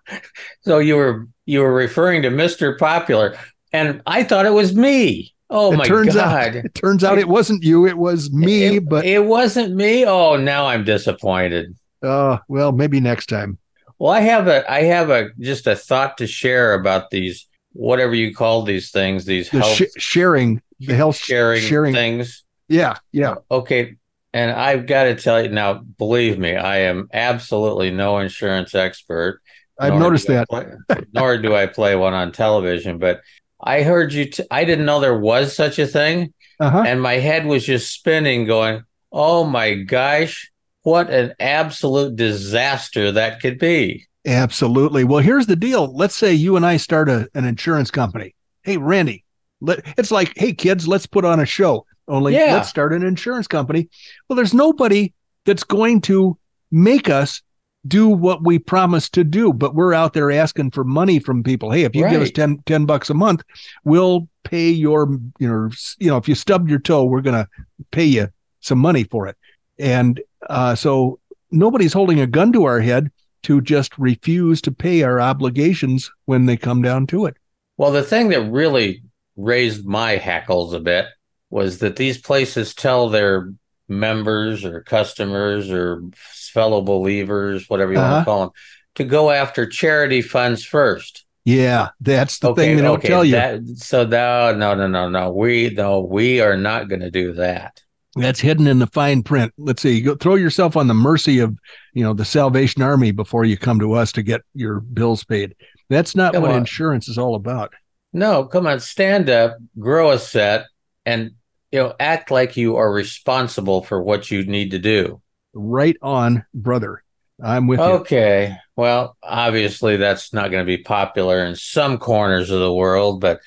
so 0.61 0.79
you 0.79 0.97
were 0.97 1.29
you 1.47 1.61
were 1.61 1.75
referring 1.75 2.23
to 2.23 2.29
mr 2.29 2.79
popular 2.79 3.37
and 3.73 4.03
i 4.07 4.23
thought 4.23 4.47
it 4.47 4.51
was 4.51 4.75
me 4.75 5.35
oh 5.51 5.73
it 5.73 5.77
my 5.77 5.87
turns 5.87 6.15
god 6.15 6.57
out, 6.57 6.65
it 6.65 6.75
turns 6.75 7.03
out 7.05 7.19
it, 7.19 7.23
it 7.23 7.29
wasn't 7.29 7.63
you 7.63 7.87
it 7.87 7.97
was 7.97 8.31
me 8.33 8.77
it, 8.77 8.89
but 8.89 9.05
it 9.05 9.25
wasn't 9.25 9.75
me 9.75 10.05
oh 10.05 10.37
now 10.37 10.67
i'm 10.67 10.85
disappointed 10.85 11.75
uh 12.03 12.39
well 12.49 12.73
maybe 12.73 13.01
next 13.01 13.29
time 13.29 13.59
well 13.99 14.13
i 14.13 14.21
have 14.21 14.49
a 14.49 14.71
i 14.71 14.83
have 14.83 15.11
a 15.11 15.29
just 15.39 15.67
a 15.67 15.77
thought 15.77 16.19
to 16.19 16.27
share 16.27 16.75
about 16.75 17.11
these 17.11 17.49
whatever 17.73 18.15
you 18.15 18.35
call 18.35 18.63
these 18.63 18.91
things, 18.91 19.25
these 19.25 19.51
the 19.51 19.61
health 19.61 19.77
sh- 19.77 19.83
sharing, 19.97 20.63
the 20.81 20.95
health 20.95 21.17
sharing, 21.17 21.63
sharing 21.63 21.95
things. 21.95 22.45
Yeah, 22.69 22.97
yeah. 23.11 23.37
Okay. 23.51 23.97
And 24.33 24.51
I've 24.51 24.87
got 24.87 25.05
to 25.05 25.15
tell 25.15 25.43
you 25.43 25.51
now, 25.51 25.75
believe 25.75 26.39
me, 26.39 26.57
I 26.57 26.79
am 26.79 27.09
absolutely 27.13 27.91
no 27.91 28.19
insurance 28.19 28.75
expert. 28.75 29.43
I've 29.79 29.95
noticed 29.95 30.27
that. 30.29 30.49
Play, 30.49 30.67
nor 31.13 31.39
do 31.39 31.55
I 31.55 31.67
play 31.67 31.97
one 31.97 32.15
on 32.15 32.33
television, 32.33 32.99
but 32.99 33.21
I 33.61 33.83
heard 33.83 34.13
you. 34.13 34.27
T- 34.27 34.45
I 34.51 34.65
didn't 34.65 34.87
know 34.87 35.01
there 35.01 35.19
was 35.19 35.55
such 35.55 35.79
a 35.79 35.87
thing. 35.87 36.33
Uh-huh. 36.61 36.85
And 36.87 37.03
my 37.03 37.15
head 37.15 37.47
was 37.47 37.65
just 37.65 37.93
spinning, 37.93 38.45
going, 38.47 38.85
oh 39.11 39.45
my 39.45 39.75
gosh, 39.75 40.51
what 40.83 41.11
an 41.11 41.35
absolute 41.41 42.17
disaster 42.17 43.13
that 43.13 43.41
could 43.41 43.59
be. 43.59 44.07
Absolutely. 44.25 45.03
Well, 45.03 45.19
here's 45.19 45.47
the 45.47 45.57
deal. 45.57 45.95
Let's 45.97 46.15
say 46.15 46.33
you 46.33 46.57
and 46.57 46.65
I 46.65 46.77
start 46.77 47.09
a, 47.09 47.29
an 47.35 47.45
insurance 47.45 47.91
company. 47.91 48.35
Hey, 48.63 48.77
Randy, 48.77 49.25
let, 49.61 49.81
it's 49.99 50.13
like, 50.13 50.33
hey, 50.37 50.53
kids, 50.53 50.87
let's 50.87 51.07
put 51.07 51.25
on 51.25 51.41
a 51.41 51.47
show. 51.47 51.85
Only 52.09 52.35
yeah. 52.35 52.55
let's 52.55 52.69
start 52.69 52.93
an 52.93 53.03
insurance 53.03 53.47
company. 53.47 53.89
Well, 54.29 54.37
there's 54.37 54.55
nobody 54.55 55.13
that's 55.45 55.65
going 55.65 56.01
to 56.03 56.39
make 56.71 57.09
us 57.09 57.43
do 57.87 58.09
what 58.09 58.45
we 58.45 58.59
promised 58.59 59.13
to 59.15 59.25
do, 59.25 59.53
but 59.53 59.75
we're 59.75 59.93
out 59.93 60.13
there 60.13 60.31
asking 60.31 60.71
for 60.71 60.85
money 60.85 61.19
from 61.19 61.43
people. 61.43 61.71
Hey, 61.71 61.83
if 61.83 61.97
you 61.97 62.05
right. 62.05 62.13
give 62.13 62.23
us 62.23 62.31
10, 62.31 62.63
10 62.67 62.87
bucks 62.87 63.11
a 63.11 63.15
month, 63.15 63.43
we'll 63.85 64.29
pay 64.45 64.71
your, 64.71 65.19
you 65.39 65.49
know, 65.49 65.71
you 65.99 66.09
know, 66.09 66.17
if 66.17 66.29
you 66.29 66.35
stub 66.35 66.69
your 66.69 66.79
toe, 66.79 67.05
we're 67.05 67.23
going 67.23 67.45
to 67.45 67.49
pay 67.91 68.05
you 68.05 68.29
some 68.61 68.79
money 68.79 69.05
for 69.05 69.27
it. 69.27 69.37
And 69.79 70.21
uh, 70.49 70.75
so 70.75 71.19
nobody's 71.51 71.93
holding 71.93 72.21
a 72.21 72.27
gun 72.27 72.53
to 72.53 72.65
our 72.65 72.81
head 72.81 73.11
to 73.45 73.61
just 73.61 73.99
refuse 73.99 74.63
to 74.63 74.71
pay 74.71 75.03
our 75.03 75.21
obligations 75.21 76.11
when 76.27 76.47
they 76.47 76.57
come 76.57 76.83
down 76.83 77.07
to 77.09 77.27
it. 77.27 77.37
Well, 77.77 77.91
the 77.91 78.05
thing 78.05 78.29
that 78.29 78.43
really 78.43 79.03
raised 79.37 79.85
my 79.85 80.17
hackles 80.17 80.73
a 80.73 80.81
bit 80.81 81.07
was 81.53 81.81
that 81.81 81.97
these 81.97 82.17
places 82.17 82.75
tell 82.75 83.11
their 83.11 83.53
members 83.87 84.65
or 84.65 84.81
customers 84.81 85.71
or 85.71 86.03
fellow 86.15 86.81
believers, 86.81 87.69
whatever 87.69 87.93
you 87.93 87.99
uh-huh. 87.99 88.11
want 88.11 88.21
to 88.23 88.25
call 88.25 88.41
them, 88.41 88.51
to 88.95 89.05
go 89.05 89.31
after 89.31 89.67
charity 89.67 90.23
funds 90.23 90.65
first. 90.65 91.27
Yeah, 91.45 91.91
that's 92.01 92.39
the 92.39 92.53
okay, 92.53 92.63
thing 92.63 92.77
they 92.77 92.83
don't 92.83 92.99
okay, 92.99 93.09
tell 93.09 93.25
you. 93.25 93.33
That, 93.33 93.61
so 93.77 94.07
no, 94.07 94.55
no, 94.55 94.75
no, 94.75 94.87
no, 94.87 95.11
no. 95.11 95.31
We 95.33 95.71
no, 95.71 96.01
we 96.01 96.41
are 96.41 96.57
not 96.57 96.89
going 96.89 97.01
to 97.01 97.11
do 97.11 97.35
that. 97.35 97.83
That's 98.17 98.41
hidden 98.41 98.67
in 98.67 98.79
the 98.79 98.87
fine 98.87 99.23
print. 99.23 99.53
Let's 99.59 99.83
see. 99.83 100.01
Go, 100.01 100.15
throw 100.15 100.37
yourself 100.37 100.77
on 100.77 100.87
the 100.87 100.95
mercy 100.95 101.41
of, 101.41 101.59
you 101.93 102.03
know, 102.03 102.15
the 102.15 102.25
Salvation 102.25 102.81
Army 102.81 103.11
before 103.11 103.45
you 103.45 103.59
come 103.59 103.79
to 103.81 103.93
us 103.93 104.13
to 104.13 104.23
get 104.23 104.43
your 104.55 104.81
bills 104.81 105.25
paid. 105.25 105.55
That's 105.91 106.15
not 106.15 106.33
come 106.33 106.43
what 106.43 106.53
on. 106.53 106.59
insurance 106.59 107.09
is 107.09 107.19
all 107.19 107.35
about. 107.35 107.75
No, 108.13 108.45
come 108.45 108.67
on, 108.67 108.81
stand 108.81 109.29
up, 109.29 109.57
grow 109.79 110.13
a 110.13 110.19
set, 110.19 110.67
and 111.05 111.33
you 111.73 111.79
know, 111.81 111.95
act 111.99 112.31
like 112.31 112.57
you 112.57 112.77
are 112.77 112.93
responsible 112.93 113.83
for 113.83 114.03
what 114.03 114.31
you 114.31 114.45
need 114.45 114.71
to 114.73 114.79
do. 114.79 115.21
Right 115.55 115.97
on, 116.03 116.45
brother. 116.55 117.03
I'm 117.43 117.67
with 117.67 117.81
okay. 117.81 117.89
you. 117.89 117.99
Okay. 118.01 118.57
Well, 118.77 119.17
obviously 119.23 119.97
that's 119.97 120.33
not 120.33 120.51
going 120.51 120.65
to 120.65 120.67
be 120.67 120.83
popular 120.83 121.45
in 121.45 121.57
some 121.57 121.99
corners 121.99 122.51
of 122.51 122.61
the 122.61 122.73
world, 122.73 123.21
but 123.21 123.41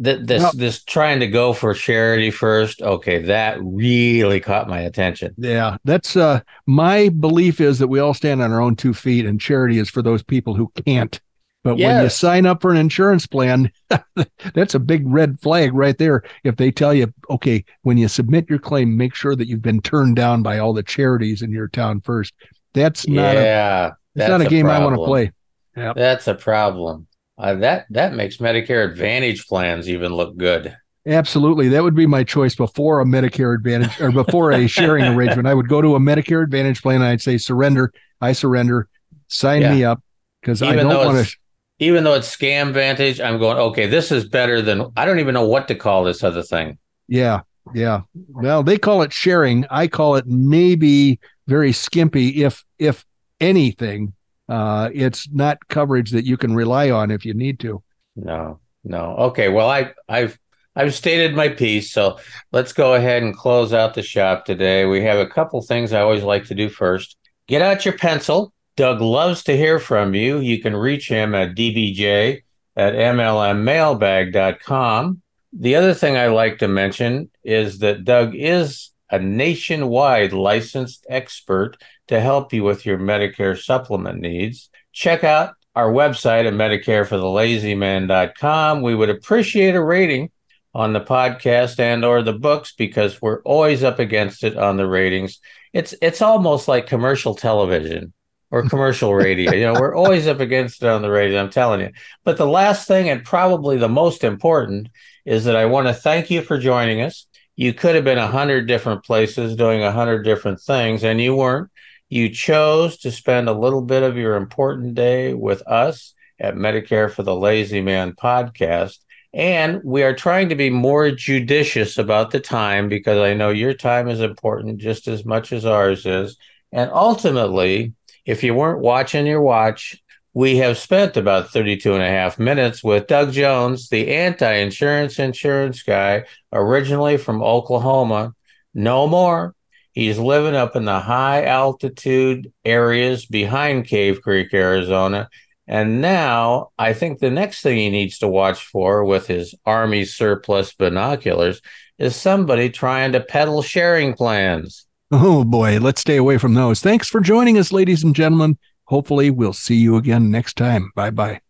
this 0.00 0.42
well, 0.42 0.52
this 0.54 0.82
trying 0.82 1.20
to 1.20 1.26
go 1.26 1.52
for 1.52 1.74
charity 1.74 2.30
first 2.30 2.80
okay 2.80 3.18
that 3.18 3.58
really 3.60 4.40
caught 4.40 4.66
my 4.66 4.80
attention 4.80 5.34
yeah 5.36 5.76
that's 5.84 6.16
uh 6.16 6.40
my 6.66 7.10
belief 7.10 7.60
is 7.60 7.78
that 7.78 7.88
we 7.88 7.98
all 7.98 8.14
stand 8.14 8.40
on 8.40 8.50
our 8.50 8.62
own 8.62 8.74
two 8.74 8.94
feet 8.94 9.26
and 9.26 9.42
charity 9.42 9.76
is 9.76 9.90
for 9.90 10.00
those 10.00 10.22
people 10.22 10.54
who 10.54 10.72
can't 10.86 11.20
but 11.62 11.78
yes. 11.78 11.86
when 11.86 12.02
you 12.02 12.08
sign 12.08 12.46
up 12.46 12.62
for 12.62 12.70
an 12.70 12.76
insurance 12.76 13.26
plan 13.26 13.70
that's 14.54 14.74
a 14.74 14.80
big 14.80 15.02
red 15.06 15.38
flag 15.40 15.74
right 15.74 15.98
there 15.98 16.22
if 16.44 16.56
they 16.56 16.70
tell 16.70 16.94
you 16.94 17.12
okay 17.28 17.64
when 17.82 17.98
you 17.98 18.08
submit 18.08 18.48
your 18.48 18.58
claim 18.58 18.96
make 18.96 19.14
sure 19.14 19.36
that 19.36 19.48
you've 19.48 19.62
been 19.62 19.80
turned 19.80 20.16
down 20.16 20.42
by 20.42 20.58
all 20.58 20.72
the 20.72 20.82
charities 20.82 21.42
in 21.42 21.50
your 21.50 21.68
town 21.68 22.00
first 22.00 22.34
that's 22.72 23.06
not 23.06 23.34
yeah 23.34 23.86
a, 23.88 23.92
that's 24.14 24.30
not 24.30 24.40
a, 24.40 24.46
a 24.46 24.48
game 24.48 24.66
problem. 24.66 24.82
i 24.82 24.86
want 24.86 24.96
to 24.98 25.04
play 25.04 25.32
yeah 25.76 25.92
that's 25.94 26.28
a 26.28 26.34
problem 26.34 27.06
uh, 27.40 27.54
that 27.54 27.86
that 27.88 28.12
makes 28.12 28.36
Medicare 28.36 28.84
Advantage 28.84 29.46
plans 29.46 29.88
even 29.88 30.12
look 30.12 30.36
good. 30.36 30.76
Absolutely, 31.06 31.68
that 31.70 31.82
would 31.82 31.94
be 31.94 32.06
my 32.06 32.22
choice 32.22 32.54
before 32.54 33.00
a 33.00 33.04
Medicare 33.04 33.54
Advantage 33.56 33.98
or 33.98 34.12
before 34.12 34.52
a 34.52 34.66
sharing 34.68 35.06
arrangement. 35.06 35.48
I 35.48 35.54
would 35.54 35.68
go 35.68 35.80
to 35.80 35.96
a 35.96 35.98
Medicare 35.98 36.44
Advantage 36.44 36.82
plan 36.82 36.96
and 36.96 37.04
I'd 37.04 37.22
say 37.22 37.38
surrender. 37.38 37.92
I 38.20 38.32
surrender. 38.32 38.88
Sign 39.28 39.62
yeah. 39.62 39.74
me 39.74 39.84
up 39.84 40.02
because 40.42 40.62
I 40.62 40.76
don't 40.76 40.88
want 40.88 41.26
to. 41.26 41.36
Even 41.80 42.04
though 42.04 42.14
it's 42.14 42.34
Scam 42.34 42.72
Vantage, 42.72 43.20
I'm 43.20 43.38
going. 43.38 43.58
Okay, 43.58 43.86
this 43.86 44.12
is 44.12 44.28
better 44.28 44.62
than. 44.62 44.92
I 44.96 45.04
don't 45.04 45.18
even 45.18 45.34
know 45.34 45.46
what 45.46 45.66
to 45.68 45.74
call 45.74 46.04
this 46.04 46.22
other 46.22 46.42
thing. 46.42 46.78
Yeah, 47.08 47.40
yeah. 47.74 48.02
Well, 48.28 48.62
they 48.62 48.78
call 48.78 49.02
it 49.02 49.12
sharing. 49.12 49.66
I 49.70 49.88
call 49.88 50.14
it 50.14 50.26
maybe 50.26 51.18
very 51.48 51.72
skimpy, 51.72 52.44
if 52.44 52.64
if 52.78 53.04
anything 53.40 54.12
uh, 54.50 54.90
it's 54.92 55.30
not 55.30 55.68
coverage 55.68 56.10
that 56.10 56.26
you 56.26 56.36
can 56.36 56.54
rely 56.54 56.90
on 56.90 57.12
if 57.12 57.24
you 57.24 57.32
need 57.32 57.60
to. 57.60 57.80
No, 58.16 58.58
no. 58.82 59.14
Okay. 59.16 59.48
Well, 59.48 59.70
I, 59.70 59.92
I've 60.08 60.38
I've 60.74 60.92
stated 60.92 61.36
my 61.36 61.48
piece, 61.48 61.92
so 61.92 62.18
let's 62.50 62.72
go 62.72 62.94
ahead 62.94 63.22
and 63.22 63.36
close 63.36 63.72
out 63.72 63.94
the 63.94 64.02
shop 64.02 64.44
today. 64.44 64.86
We 64.86 65.02
have 65.04 65.18
a 65.18 65.26
couple 65.26 65.62
things 65.62 65.92
I 65.92 66.00
always 66.00 66.24
like 66.24 66.46
to 66.46 66.54
do 66.56 66.68
first. 66.68 67.16
Get 67.46 67.62
out 67.62 67.84
your 67.84 67.96
pencil. 67.96 68.52
Doug 68.80 69.00
loves 69.02 69.42
to 69.42 69.54
hear 69.54 69.78
from 69.78 70.14
you. 70.14 70.38
You 70.38 70.62
can 70.62 70.74
reach 70.74 71.06
him 71.06 71.34
at 71.34 71.54
dbj 71.54 72.40
at 72.74 72.94
mlmmailbag.com. 72.94 75.22
The 75.52 75.76
other 75.76 75.92
thing 75.92 76.16
I 76.16 76.28
like 76.28 76.60
to 76.60 76.68
mention 76.68 77.28
is 77.44 77.80
that 77.80 78.06
Doug 78.06 78.34
is 78.34 78.88
a 79.10 79.18
nationwide 79.18 80.32
licensed 80.32 81.04
expert 81.10 81.76
to 82.08 82.22
help 82.22 82.54
you 82.54 82.64
with 82.64 82.86
your 82.86 82.96
Medicare 82.96 83.62
supplement 83.62 84.18
needs. 84.18 84.70
Check 84.92 85.24
out 85.24 85.52
our 85.76 85.92
website 85.92 86.46
at 86.46 86.54
medicareforthelazyman.com. 86.54 88.80
We 88.80 88.94
would 88.94 89.10
appreciate 89.10 89.74
a 89.74 89.84
rating 89.84 90.30
on 90.72 90.94
the 90.94 91.02
podcast 91.02 91.78
and 91.78 92.02
or 92.02 92.22
the 92.22 92.32
books 92.32 92.72
because 92.72 93.20
we're 93.20 93.42
always 93.42 93.82
up 93.82 93.98
against 93.98 94.42
it 94.42 94.56
on 94.56 94.78
the 94.78 94.88
ratings. 94.88 95.38
It's 95.74 95.94
it's 96.00 96.22
almost 96.22 96.66
like 96.66 96.86
commercial 96.86 97.34
television 97.34 98.14
or 98.50 98.68
commercial 98.68 99.14
radio. 99.14 99.52
you 99.52 99.64
know, 99.64 99.74
we're 99.74 99.94
always 99.94 100.26
up 100.26 100.40
against 100.40 100.82
it 100.82 100.88
on 100.88 101.02
the 101.02 101.10
radio, 101.10 101.40
I'm 101.40 101.50
telling 101.50 101.80
you. 101.80 101.90
But 102.24 102.36
the 102.36 102.46
last 102.46 102.88
thing 102.88 103.08
and 103.08 103.24
probably 103.24 103.76
the 103.76 103.88
most 103.88 104.24
important 104.24 104.88
is 105.24 105.44
that 105.44 105.56
I 105.56 105.66
want 105.66 105.86
to 105.86 105.94
thank 105.94 106.30
you 106.30 106.42
for 106.42 106.58
joining 106.58 107.00
us. 107.00 107.26
You 107.56 107.72
could 107.74 107.94
have 107.94 108.04
been 108.04 108.18
a 108.18 108.26
hundred 108.26 108.66
different 108.66 109.04
places 109.04 109.54
doing 109.54 109.82
a 109.82 109.92
hundred 109.92 110.22
different 110.22 110.60
things, 110.60 111.04
and 111.04 111.20
you 111.20 111.36
weren't. 111.36 111.70
You 112.08 112.28
chose 112.30 112.96
to 112.98 113.12
spend 113.12 113.48
a 113.48 113.52
little 113.52 113.82
bit 113.82 114.02
of 114.02 114.16
your 114.16 114.36
important 114.36 114.94
day 114.94 115.34
with 115.34 115.62
us 115.62 116.14
at 116.40 116.56
Medicare 116.56 117.10
for 117.12 117.22
the 117.22 117.36
Lazy 117.36 117.80
Man 117.80 118.12
podcast. 118.12 118.98
And 119.32 119.80
we 119.84 120.02
are 120.02 120.14
trying 120.14 120.48
to 120.48 120.56
be 120.56 120.70
more 120.70 121.12
judicious 121.12 121.98
about 121.98 122.32
the 122.32 122.40
time 122.40 122.88
because 122.88 123.18
I 123.18 123.34
know 123.34 123.50
your 123.50 123.74
time 123.74 124.08
is 124.08 124.20
important 124.20 124.78
just 124.78 125.06
as 125.06 125.24
much 125.24 125.52
as 125.52 125.64
ours 125.64 126.04
is. 126.04 126.36
And 126.72 126.90
ultimately, 126.90 127.92
if 128.30 128.44
you 128.44 128.54
weren't 128.54 128.78
watching 128.78 129.26
your 129.26 129.42
watch, 129.42 130.00
we 130.34 130.58
have 130.58 130.78
spent 130.78 131.16
about 131.16 131.50
32 131.50 131.94
and 131.94 132.02
a 132.02 132.08
half 132.08 132.38
minutes 132.38 132.84
with 132.84 133.08
Doug 133.08 133.32
Jones, 133.32 133.88
the 133.88 134.14
anti 134.14 134.52
insurance 134.52 135.18
insurance 135.18 135.82
guy, 135.82 136.24
originally 136.52 137.16
from 137.16 137.42
Oklahoma. 137.42 138.32
No 138.72 139.08
more. 139.08 139.56
He's 139.90 140.20
living 140.20 140.54
up 140.54 140.76
in 140.76 140.84
the 140.84 141.00
high 141.00 141.44
altitude 141.44 142.52
areas 142.64 143.26
behind 143.26 143.88
Cave 143.88 144.22
Creek, 144.22 144.54
Arizona. 144.54 145.28
And 145.66 146.00
now 146.00 146.70
I 146.78 146.92
think 146.92 147.18
the 147.18 147.30
next 147.30 147.62
thing 147.62 147.78
he 147.78 147.90
needs 147.90 148.18
to 148.18 148.28
watch 148.28 148.64
for 148.64 149.04
with 149.04 149.26
his 149.26 149.56
Army 149.66 150.04
surplus 150.04 150.72
binoculars 150.72 151.60
is 151.98 152.14
somebody 152.14 152.70
trying 152.70 153.10
to 153.12 153.20
peddle 153.20 153.62
sharing 153.62 154.14
plans. 154.14 154.86
Oh 155.10 155.42
boy, 155.44 155.78
let's 155.80 156.00
stay 156.00 156.16
away 156.16 156.38
from 156.38 156.54
those. 156.54 156.80
Thanks 156.80 157.08
for 157.08 157.20
joining 157.20 157.58
us, 157.58 157.72
ladies 157.72 158.04
and 158.04 158.14
gentlemen. 158.14 158.58
Hopefully, 158.84 159.30
we'll 159.30 159.52
see 159.52 159.76
you 159.76 159.96
again 159.96 160.30
next 160.30 160.56
time. 160.56 160.92
Bye 160.94 161.10
bye. 161.10 161.40